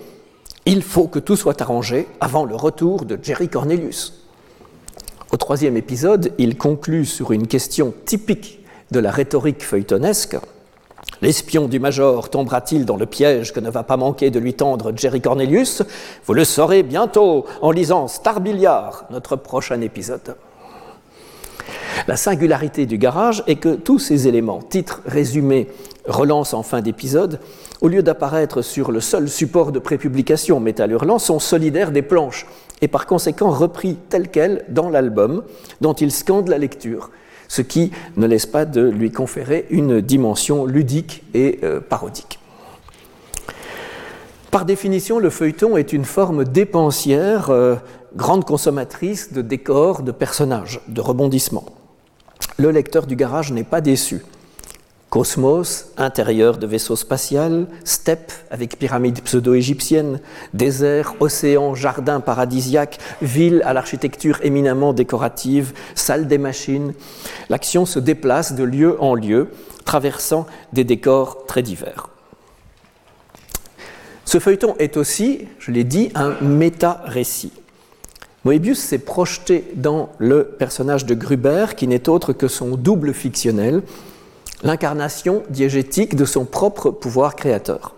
[0.67, 4.25] il faut que tout soit arrangé avant le retour de Jerry Cornelius.
[5.31, 8.59] Au troisième épisode, il conclut sur une question typique
[8.91, 10.35] de la rhétorique feuilletonesque.
[11.21, 14.91] L'espion du Major tombera-t-il dans le piège que ne va pas manquer de lui tendre
[14.93, 15.83] Jerry Cornelius?
[16.25, 20.35] Vous le saurez bientôt en lisant Star Billiard, notre prochain épisode.
[22.07, 25.69] La singularité du garage est que tous ces éléments, titres, résumés,
[26.07, 27.39] relance en fin d'épisode,
[27.81, 32.47] au lieu d'apparaître sur le seul support de prépublication Métal Hurlant, sont solidaires des planches
[32.81, 35.43] et par conséquent repris tels quels dans l'album
[35.81, 37.11] dont ils scandent la lecture,
[37.47, 42.39] ce qui ne laisse pas de lui conférer une dimension ludique et euh, parodique.
[44.51, 47.75] Par définition, le feuilleton est une forme dépensière, euh,
[48.15, 51.65] grande consommatrice de décors, de personnages, de rebondissements.
[52.57, 54.23] Le lecteur du garage n'est pas déçu.
[55.09, 60.19] Cosmos, intérieur de vaisseau spatial, steppe avec pyramide pseudo-égyptienne,
[60.53, 66.93] désert, océan, jardin paradisiaque, ville à l'architecture éminemment décorative, salle des machines.
[67.49, 69.47] L'action se déplace de lieu en lieu,
[69.85, 72.09] traversant des décors très divers.
[74.25, 77.53] Ce feuilleton est aussi, je l'ai dit, un méta-récit.
[78.43, 83.83] Moebius s'est projeté dans le personnage de Gruber, qui n'est autre que son double fictionnel,
[84.63, 87.95] l'incarnation diégétique de son propre pouvoir créateur.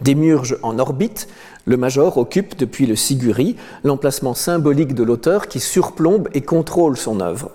[0.00, 1.28] Démurge en orbite,
[1.64, 7.20] le Major occupe depuis le Siguri l'emplacement symbolique de l'auteur qui surplombe et contrôle son
[7.20, 7.50] œuvre.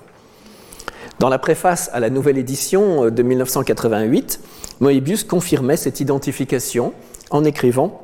[1.20, 4.40] Dans la préface à la nouvelle édition de 1988,
[4.80, 6.94] Moebius confirmait cette identification
[7.32, 8.02] en écrivant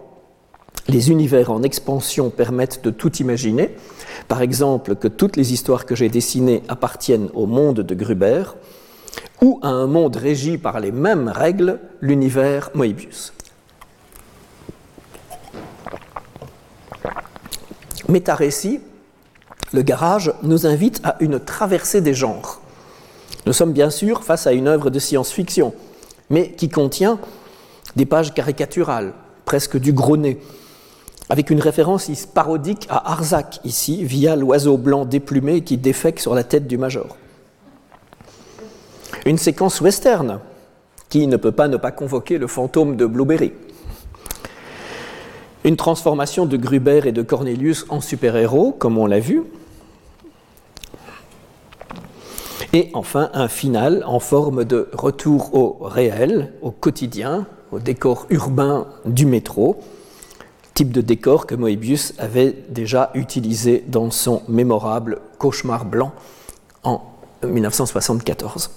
[0.87, 3.75] Les univers en expansion permettent de tout imaginer,
[4.27, 8.43] par exemple que toutes les histoires que j'ai dessinées appartiennent au monde de Gruber,
[9.43, 13.33] ou à un monde régi par les mêmes règles, l'univers Moebius.
[18.07, 18.79] Métarécit,
[19.73, 22.61] le garage, nous invite à une traversée des genres.
[23.45, 25.73] Nous sommes bien sûr face à une œuvre de science-fiction,
[26.29, 27.19] mais qui contient
[27.97, 30.39] des pages caricaturales, presque du gros nez,
[31.27, 36.45] avec une référence parodique à Arzac ici, via l'oiseau blanc déplumé qui défèque sur la
[36.45, 37.17] tête du major.
[39.25, 40.39] Une séquence western
[41.07, 43.53] qui ne peut pas ne pas convoquer le fantôme de Blueberry.
[45.63, 49.43] Une transformation de Gruber et de Cornelius en super-héros, comme on l'a vu.
[52.73, 58.87] Et enfin, un final en forme de retour au réel, au quotidien, au décor urbain
[59.05, 59.79] du métro,
[60.73, 66.11] type de décor que Moebius avait déjà utilisé dans son mémorable Cauchemar blanc
[66.83, 67.01] en
[67.43, 68.71] 1974.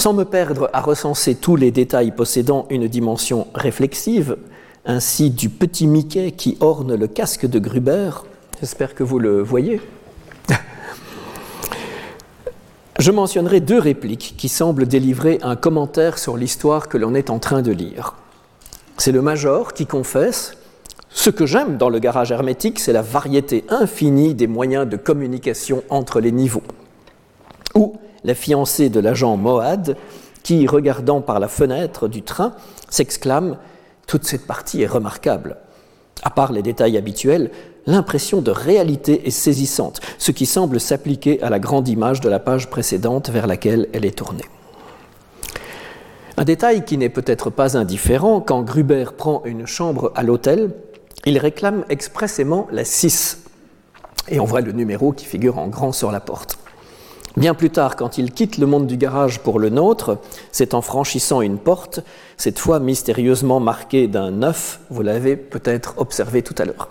[0.00, 4.38] Sans me perdre à recenser tous les détails possédant une dimension réflexive,
[4.86, 8.10] ainsi du petit Mickey qui orne le casque de Gruber,
[8.60, 9.78] j'espère que vous le voyez,
[12.98, 17.38] je mentionnerai deux répliques qui semblent délivrer un commentaire sur l'histoire que l'on est en
[17.38, 18.14] train de lire.
[18.96, 20.56] C'est le major qui confesse
[21.10, 25.82] Ce que j'aime dans le garage hermétique, c'est la variété infinie des moyens de communication
[25.90, 26.62] entre les niveaux.
[27.74, 29.96] Ou la fiancée de l'agent Moad,
[30.42, 32.52] qui, regardant par la fenêtre du train,
[32.88, 33.56] s'exclame
[34.06, 35.56] Toute cette partie est remarquable.
[36.22, 37.50] À part les détails habituels,
[37.86, 42.38] l'impression de réalité est saisissante, ce qui semble s'appliquer à la grande image de la
[42.38, 44.44] page précédente vers laquelle elle est tournée.
[46.36, 50.70] Un détail qui n'est peut-être pas indifférent, quand Gruber prend une chambre à l'hôtel,
[51.26, 53.44] il réclame expressément la 6.
[54.28, 56.59] Et on voit le numéro qui figure en grand sur la porte.
[57.36, 60.18] Bien plus tard, quand il quitte le monde du garage pour le nôtre,
[60.50, 62.00] c'est en franchissant une porte,
[62.36, 66.88] cette fois mystérieusement marquée d'un 9, vous l'avez peut-être observé tout à l'heure.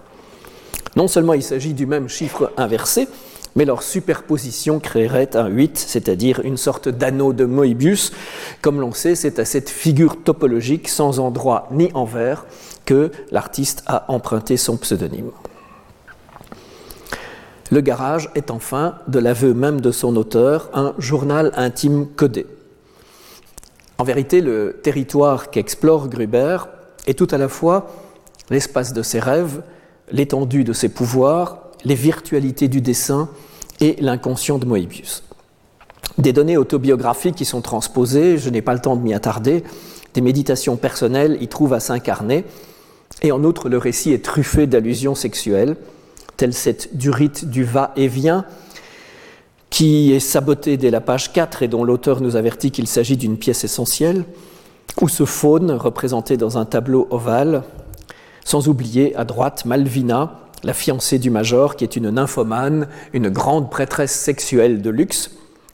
[0.95, 3.09] Non seulement il s'agit du même chiffre inversé,
[3.55, 8.13] mais leur superposition créerait un 8, c'est-à-dire une sorte d'anneau de Moebius.
[8.61, 12.45] Comme l'on sait, c'est à cette figure topologique sans endroit ni envers
[12.85, 15.31] que l'artiste a emprunté son pseudonyme.
[17.71, 22.47] Le garage est enfin, de l'aveu même de son auteur, un journal intime codé.
[23.99, 26.57] En vérité, le territoire qu'explore Gruber
[27.05, 27.87] est tout à la fois
[28.49, 29.61] l'espace de ses rêves,
[30.11, 33.29] l'étendue de ses pouvoirs, les virtualités du dessin
[33.81, 35.23] et l'inconscient de Moebius.
[36.17, 39.63] Des données autobiographiques qui sont transposées, je n'ai pas le temps de m'y attarder,
[40.15, 42.45] des méditations personnelles y trouvent à s'incarner,
[43.21, 45.77] et en outre le récit est truffé d'allusions sexuelles,
[46.39, 48.45] telle cette durite du va-et-vient,
[49.69, 53.37] qui est sabotée dès la page 4 et dont l'auteur nous avertit qu'il s'agit d'une
[53.37, 54.23] pièce essentielle,
[55.01, 57.63] ou ce faune représenté dans un tableau ovale,
[58.45, 63.69] sans oublier à droite Malvina, la fiancée du major, qui est une nymphomane, une grande
[63.69, 65.31] prêtresse sexuelle de luxe,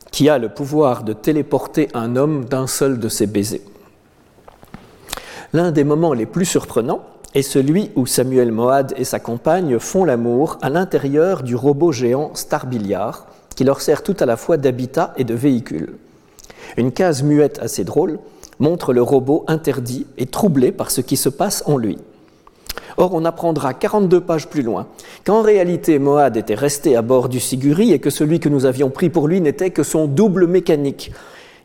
[0.10, 3.62] qui a le pouvoir de téléporter un homme d'un seul de ses baisers.
[5.54, 7.06] L'un des moments les plus surprenants,
[7.36, 12.32] est celui où Samuel Moad et sa compagne font l'amour à l'intérieur du robot géant
[12.34, 13.28] Star Billiard,
[13.58, 15.98] qui leur sert tout à la fois d'habitat et de véhicule.
[16.78, 18.20] Une case muette assez drôle
[18.60, 21.98] montre le robot interdit et troublé par ce qui se passe en lui.
[22.96, 24.88] Or, on apprendra 42 pages plus loin
[25.26, 28.90] qu'en réalité Moad était resté à bord du Siguri et que celui que nous avions
[28.90, 31.12] pris pour lui n'était que son double mécanique.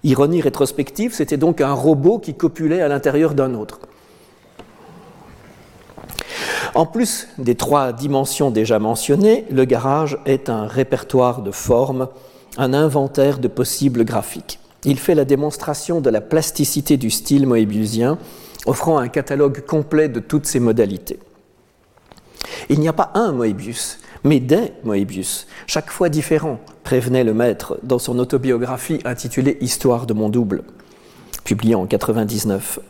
[0.02, 3.78] Ironie rétrospective, c'était donc un robot qui copulait à l'intérieur d'un autre.
[6.74, 12.08] En plus des trois dimensions déjà mentionnées, le garage est un répertoire de formes,
[12.56, 14.60] un inventaire de possibles graphiques.
[14.84, 18.18] Il fait la démonstration de la plasticité du style moébusien,
[18.66, 21.18] offrant un catalogue complet de toutes ses modalités.
[22.68, 27.78] Il n'y a pas un Moebius, mais des Moebius, chaque fois différents, prévenait le maître
[27.82, 30.62] dans son autobiographie intitulée Histoire de mon double,
[31.44, 32.80] publiée en 1999.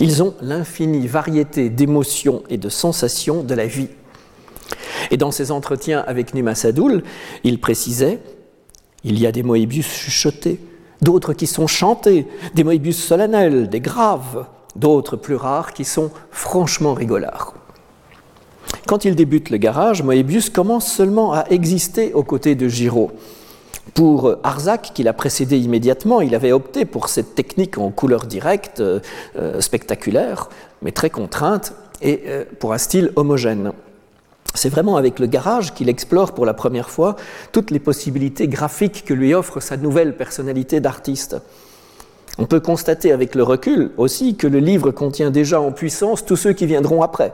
[0.00, 3.88] Ils ont l'infinie variété d'émotions et de sensations de la vie.
[5.10, 7.02] Et dans ses entretiens avec Numa Sadoul,
[7.44, 8.20] il précisait
[9.04, 10.60] il y a des Moebius chuchotés,
[11.00, 16.92] d'autres qui sont chantés, des Moebius solennels, des graves, d'autres plus rares qui sont franchement
[16.92, 17.54] rigolards.
[18.86, 23.12] Quand il débute le garage, Moebius commence seulement à exister aux côtés de Giraud.
[23.94, 28.80] Pour Arzac, qui l'a précédé immédiatement, il avait opté pour cette technique en couleur directe,
[28.80, 29.00] euh,
[29.38, 30.48] euh, spectaculaire,
[30.82, 31.72] mais très contrainte,
[32.02, 33.72] et euh, pour un style homogène.
[34.54, 37.16] C'est vraiment avec le garage qu'il explore pour la première fois
[37.52, 41.36] toutes les possibilités graphiques que lui offre sa nouvelle personnalité d'artiste.
[42.38, 46.36] On peut constater avec le recul aussi que le livre contient déjà en puissance tous
[46.36, 47.32] ceux qui viendront après.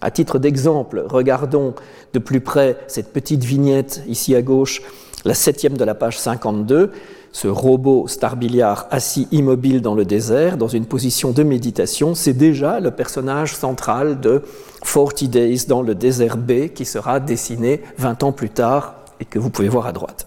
[0.00, 1.74] À titre d'exemple, regardons
[2.12, 4.82] de plus près cette petite vignette ici à gauche
[5.24, 6.92] la septième de la page 52,
[7.32, 12.78] ce robot Starbilliard assis immobile dans le désert, dans une position de méditation, c'est déjà
[12.78, 14.42] le personnage central de
[14.82, 19.38] Forty Days dans le désert B qui sera dessiné 20 ans plus tard et que
[19.38, 20.26] vous pouvez voir à droite.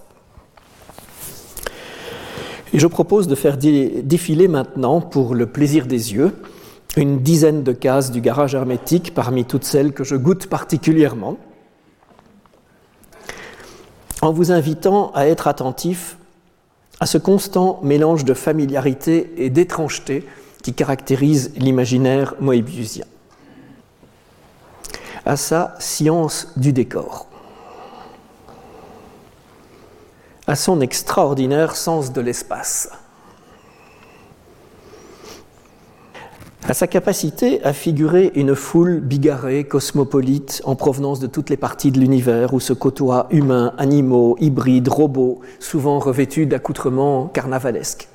[2.74, 6.34] Et je propose de faire défiler maintenant, pour le plaisir des yeux,
[6.98, 11.38] une dizaine de cases du garage hermétique parmi toutes celles que je goûte particulièrement
[14.22, 16.18] en vous invitant à être attentif
[17.00, 20.28] à ce constant mélange de familiarité et d'étrangeté
[20.64, 23.06] qui caractérise l'imaginaire moébusien,
[25.26, 27.28] à sa science du décor,
[30.48, 32.90] à son extraordinaire sens de l'espace.
[36.70, 41.92] À sa capacité à figurer une foule bigarrée, cosmopolite, en provenance de toutes les parties
[41.92, 48.10] de l'univers où se côtoient humains, animaux, hybrides, robots, souvent revêtus d'accoutrements carnavalesques.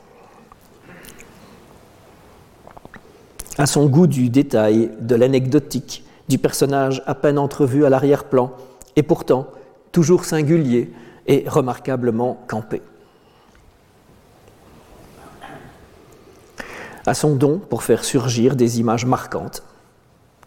[3.57, 8.53] À son goût du détail, de l'anecdotique, du personnage à peine entrevu à l'arrière-plan,
[8.97, 9.47] et pourtant
[9.93, 10.93] toujours singulier
[11.27, 12.83] et remarquablement campé.
[17.07, 19.63] À son don pour faire surgir des images marquantes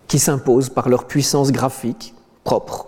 [0.08, 2.88] qui s'imposent par leur puissance graphique propre,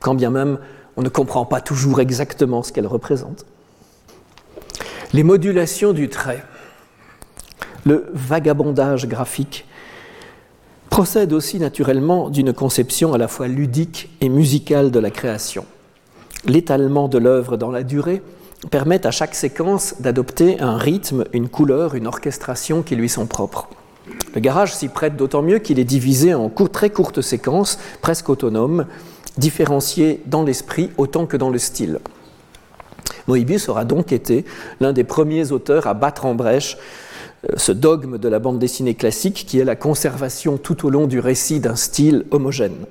[0.00, 0.58] quand bien même
[0.96, 3.46] on ne comprend pas toujours exactement ce qu'elles représentent.
[5.12, 6.42] Les modulations du trait,
[7.84, 9.66] le vagabondage graphique
[10.90, 15.64] procèdent aussi naturellement d'une conception à la fois ludique et musicale de la création.
[16.44, 18.22] L'étalement de l'œuvre dans la durée
[18.70, 23.68] permettent à chaque séquence d'adopter un rythme, une couleur, une orchestration qui lui sont propres.
[24.34, 28.86] Le garage s'y prête d'autant mieux qu'il est divisé en très courtes séquences, presque autonomes,
[29.36, 32.00] différenciée dans l'esprit autant que dans le style.
[33.26, 34.44] Moebius aura donc été
[34.80, 36.78] l'un des premiers auteurs à battre en brèche
[37.44, 41.06] euh, ce dogme de la bande dessinée classique qui est la conservation tout au long
[41.06, 42.86] du récit d'un style homogène.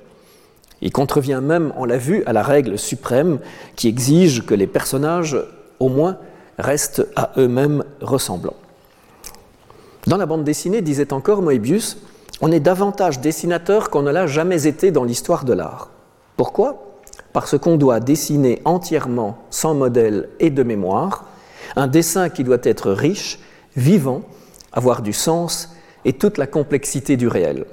[0.80, 3.40] Il contrevient même, on l'a vu, à la règle suprême
[3.74, 5.36] qui exige que les personnages,
[5.80, 6.18] au moins,
[6.58, 8.56] restent à eux-mêmes ressemblants.
[10.06, 11.98] Dans la bande dessinée, disait encore Moebius,
[12.40, 15.90] on est davantage dessinateur qu'on ne l'a jamais été dans l'histoire de l'art.
[16.36, 16.94] Pourquoi?
[17.32, 21.24] Parce qu'on doit dessiner entièrement, sans modèle et de mémoire,
[21.76, 23.40] un dessin qui doit être riche,
[23.76, 24.22] vivant,
[24.72, 25.74] avoir du sens
[26.04, 27.66] et toute la complexité du réel.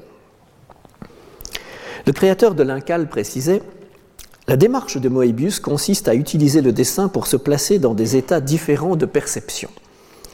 [2.05, 3.61] Le créateur de l'Incal précisait
[4.47, 8.41] La démarche de Moebius consiste à utiliser le dessin pour se placer dans des états
[8.41, 9.69] différents de perception,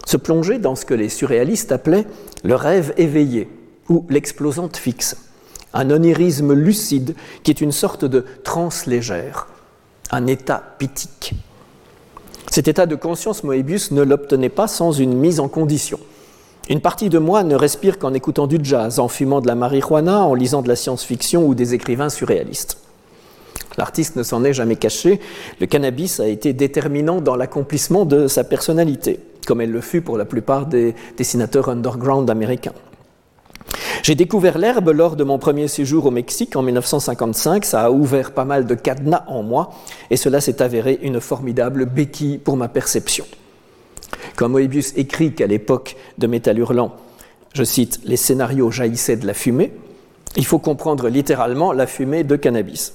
[0.06, 2.08] se plonger dans ce que les surréalistes appelaient
[2.44, 3.50] le rêve éveillé
[3.90, 5.16] ou l'explosante fixe
[5.74, 9.48] un onirisme lucide qui est une sorte de transe légère,
[10.12, 11.34] un état pythique.
[12.50, 16.00] Cet état de conscience, Moebius ne l'obtenait pas sans une mise en condition.
[16.70, 20.24] Une partie de moi ne respire qu'en écoutant du jazz, en fumant de la marijuana,
[20.24, 22.78] en lisant de la science-fiction ou des écrivains surréalistes.
[23.78, 25.20] L'artiste ne s'en est jamais caché,
[25.60, 30.18] le cannabis a été déterminant dans l'accomplissement de sa personnalité, comme elle le fut pour
[30.18, 32.74] la plupart des dessinateurs underground américains.
[34.04, 37.64] J'ai découvert l'herbe lors de mon premier séjour au Mexique en 1955.
[37.64, 39.72] Ça a ouvert pas mal de cadenas en moi
[40.10, 43.26] et cela s'est avéré une formidable béquille pour ma perception.
[44.36, 46.96] Quand Moebius écrit qu'à l'époque de Métal Hurlant,
[47.54, 49.72] je cite, les scénarios jaillissaient de la fumée,
[50.36, 52.94] il faut comprendre littéralement la fumée de cannabis.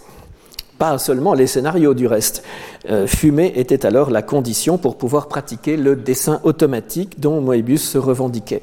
[0.79, 2.43] Pas seulement les scénarios du reste.
[2.91, 7.99] Euh, fumer était alors la condition pour pouvoir pratiquer le dessin automatique dont Moebius se
[7.99, 8.63] revendiquait.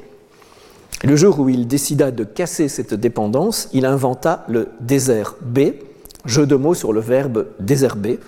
[1.04, 5.36] Le jour où il décida de casser cette dépendance, il inventa le désert
[6.26, 8.20] jeu de mots sur le verbe désherber,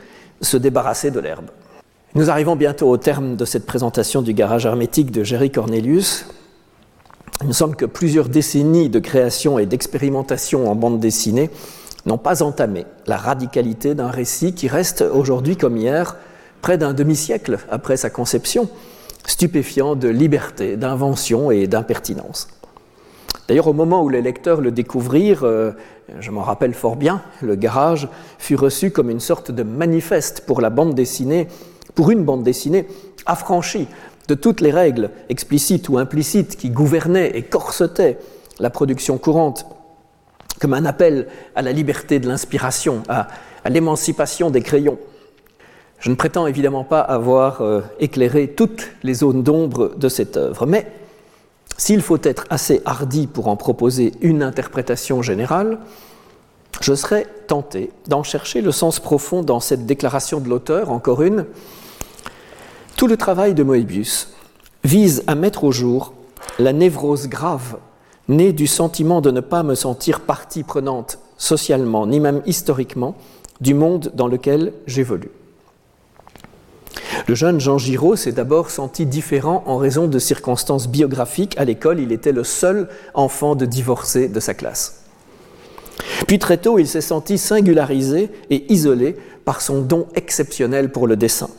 [0.41, 1.45] se débarrasser de l'herbe.
[2.15, 6.25] Nous arrivons bientôt au terme de cette présentation du garage hermétique de Jerry Cornelius.
[7.41, 11.49] Il me semble que plusieurs décennies de création et d'expérimentation en bande dessinée
[12.05, 16.17] n'ont pas entamé la radicalité d'un récit qui reste aujourd'hui comme hier,
[16.61, 18.69] près d'un demi-siècle après sa conception,
[19.25, 22.47] stupéfiant de liberté, d'invention et d'impertinence.
[23.47, 25.71] D'ailleurs, au moment où les lecteurs le découvrirent, euh,
[26.19, 28.07] je m'en rappelle fort bien, le garage
[28.39, 31.47] fut reçu comme une sorte de manifeste pour la bande dessinée,
[31.93, 32.87] pour une bande dessinée
[33.25, 33.87] affranchie
[34.27, 38.17] de toutes les règles explicites ou implicites qui gouvernaient et corsetaient
[38.59, 39.67] la production courante,
[40.59, 43.27] comme un appel à la liberté de l'inspiration, à,
[43.69, 44.97] l'émancipation des crayons.
[45.99, 50.65] Je ne prétends évidemment pas avoir euh, éclairé toutes les zones d'ombre de cette œuvre,
[50.65, 50.85] mais
[51.77, 55.79] s'il faut être assez hardi pour en proposer une interprétation générale,
[56.81, 61.45] je serais tenté d'en chercher le sens profond dans cette déclaration de l'auteur, encore une.
[62.97, 64.33] Tout le travail de Moebius
[64.83, 66.13] vise à mettre au jour
[66.59, 67.77] la névrose grave
[68.27, 73.15] née du sentiment de ne pas me sentir partie prenante socialement, ni même historiquement,
[73.61, 75.31] du monde dans lequel j'évolue.
[77.27, 81.57] Le jeune Jean Giraud s'est d'abord senti différent en raison de circonstances biographiques.
[81.57, 85.03] À l'école, il était le seul enfant de divorcé de sa classe.
[86.27, 91.15] Puis très tôt, il s'est senti singularisé et isolé par son don exceptionnel pour le
[91.15, 91.49] dessin.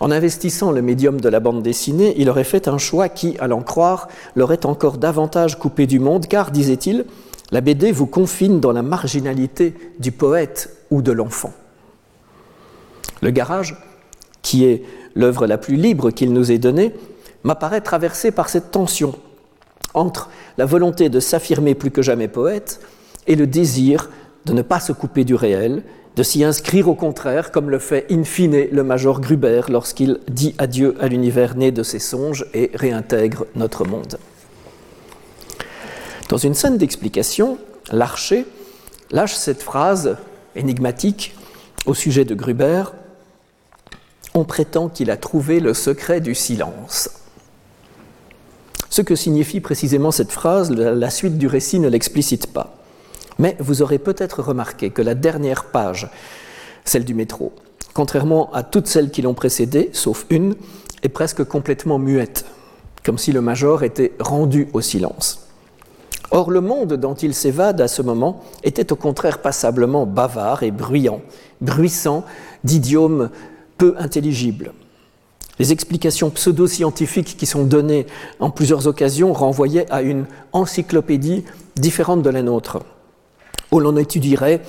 [0.00, 3.48] En investissant le médium de la bande dessinée, il aurait fait un choix qui, à
[3.48, 7.04] l'en croire, l'aurait encore davantage coupé du monde, car, disait-il,
[7.50, 11.52] la BD vous confine dans la marginalité du poète ou de l'enfant.
[13.22, 13.76] Le garage
[14.42, 14.84] qui est
[15.14, 16.94] l'œuvre la plus libre qu'il nous ait donnée,
[17.42, 19.14] m'apparaît traversé par cette tension
[19.94, 22.80] entre la volonté de s'affirmer plus que jamais poète
[23.26, 24.10] et le désir
[24.44, 25.82] de ne pas se couper du réel,
[26.18, 30.52] de s'y inscrire au contraire, comme le fait in fine le major Gruber lorsqu'il dit
[30.58, 34.18] adieu à l'univers né de ses songes et réintègre notre monde.
[36.28, 37.56] Dans une scène d'explication,
[37.92, 38.46] l'archer
[39.12, 40.16] lâche cette phrase
[40.56, 41.36] énigmatique
[41.86, 42.82] au sujet de Gruber
[44.34, 47.10] on prétend qu'il a trouvé le secret du silence.
[48.90, 52.77] Ce que signifie précisément cette phrase, la suite du récit ne l'explicite pas.
[53.38, 56.08] Mais vous aurez peut-être remarqué que la dernière page,
[56.84, 57.52] celle du métro,
[57.94, 60.56] contrairement à toutes celles qui l'ont précédée, sauf une,
[61.02, 62.44] est presque complètement muette,
[63.04, 65.48] comme si le major était rendu au silence.
[66.30, 70.70] Or, le monde dont il s'évade à ce moment était au contraire passablement bavard et
[70.70, 71.22] bruyant,
[71.60, 72.24] bruissant
[72.64, 73.30] d'idiomes
[73.78, 74.72] peu intelligible.
[75.58, 78.06] Les explications pseudo-scientifiques qui sont données
[78.40, 81.44] en plusieurs occasions renvoyaient à une encyclopédie
[81.76, 82.80] différente de la nôtre,
[83.70, 84.62] où l'on étudierait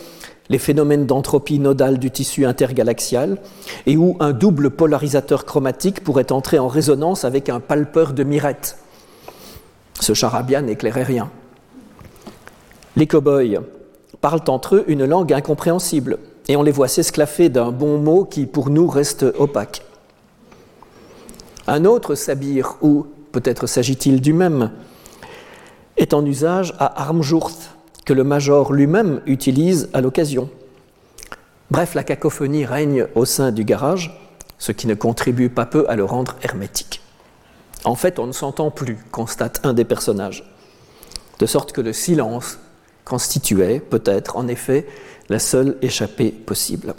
[0.49, 3.37] les phénomènes d'entropie nodale du tissu intergalaxial,
[3.85, 8.77] et où un double polarisateur chromatique pourrait entrer en résonance avec un palpeur de mirette.
[9.99, 11.29] Ce charabia n'éclairait rien.
[12.95, 13.61] Les cow-boys
[14.21, 18.47] parlent entre eux une langue incompréhensible, et on les voit s'esclaffer d'un bon mot qui
[18.47, 19.83] pour nous reste opaque.
[21.67, 24.71] Un autre sabir, ou peut-être s'agit-il du même,
[25.97, 27.69] est en usage à Armjourth,
[28.09, 30.49] que le major lui-même utilise à l'occasion.
[31.69, 34.19] Bref, la cacophonie règne au sein du garage,
[34.57, 37.03] ce qui ne contribue pas peu à le rendre hermétique.
[37.83, 40.51] En fait, on ne s'entend plus, constate un des personnages,
[41.37, 42.57] de sorte que le silence
[43.05, 44.87] constituait peut-être en effet
[45.29, 46.95] la seule échappée possible.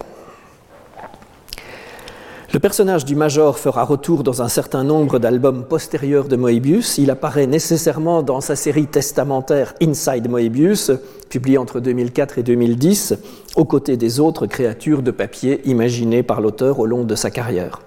[2.52, 6.98] Le personnage du Major fera retour dans un certain nombre d'albums postérieurs de Moebius.
[6.98, 10.90] Il apparaît nécessairement dans sa série testamentaire Inside Moebius,
[11.28, 13.14] publiée entre 2004 et 2010,
[13.54, 17.82] aux côtés des autres créatures de papier imaginées par l'auteur au long de sa carrière.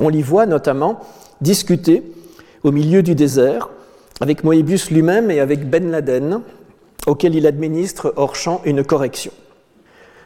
[0.00, 0.98] On l'y voit notamment
[1.40, 2.02] discuter
[2.64, 3.68] au milieu du désert
[4.20, 6.40] avec Moebius lui-même et avec Ben Laden,
[7.06, 9.30] auquel il administre hors champ une correction.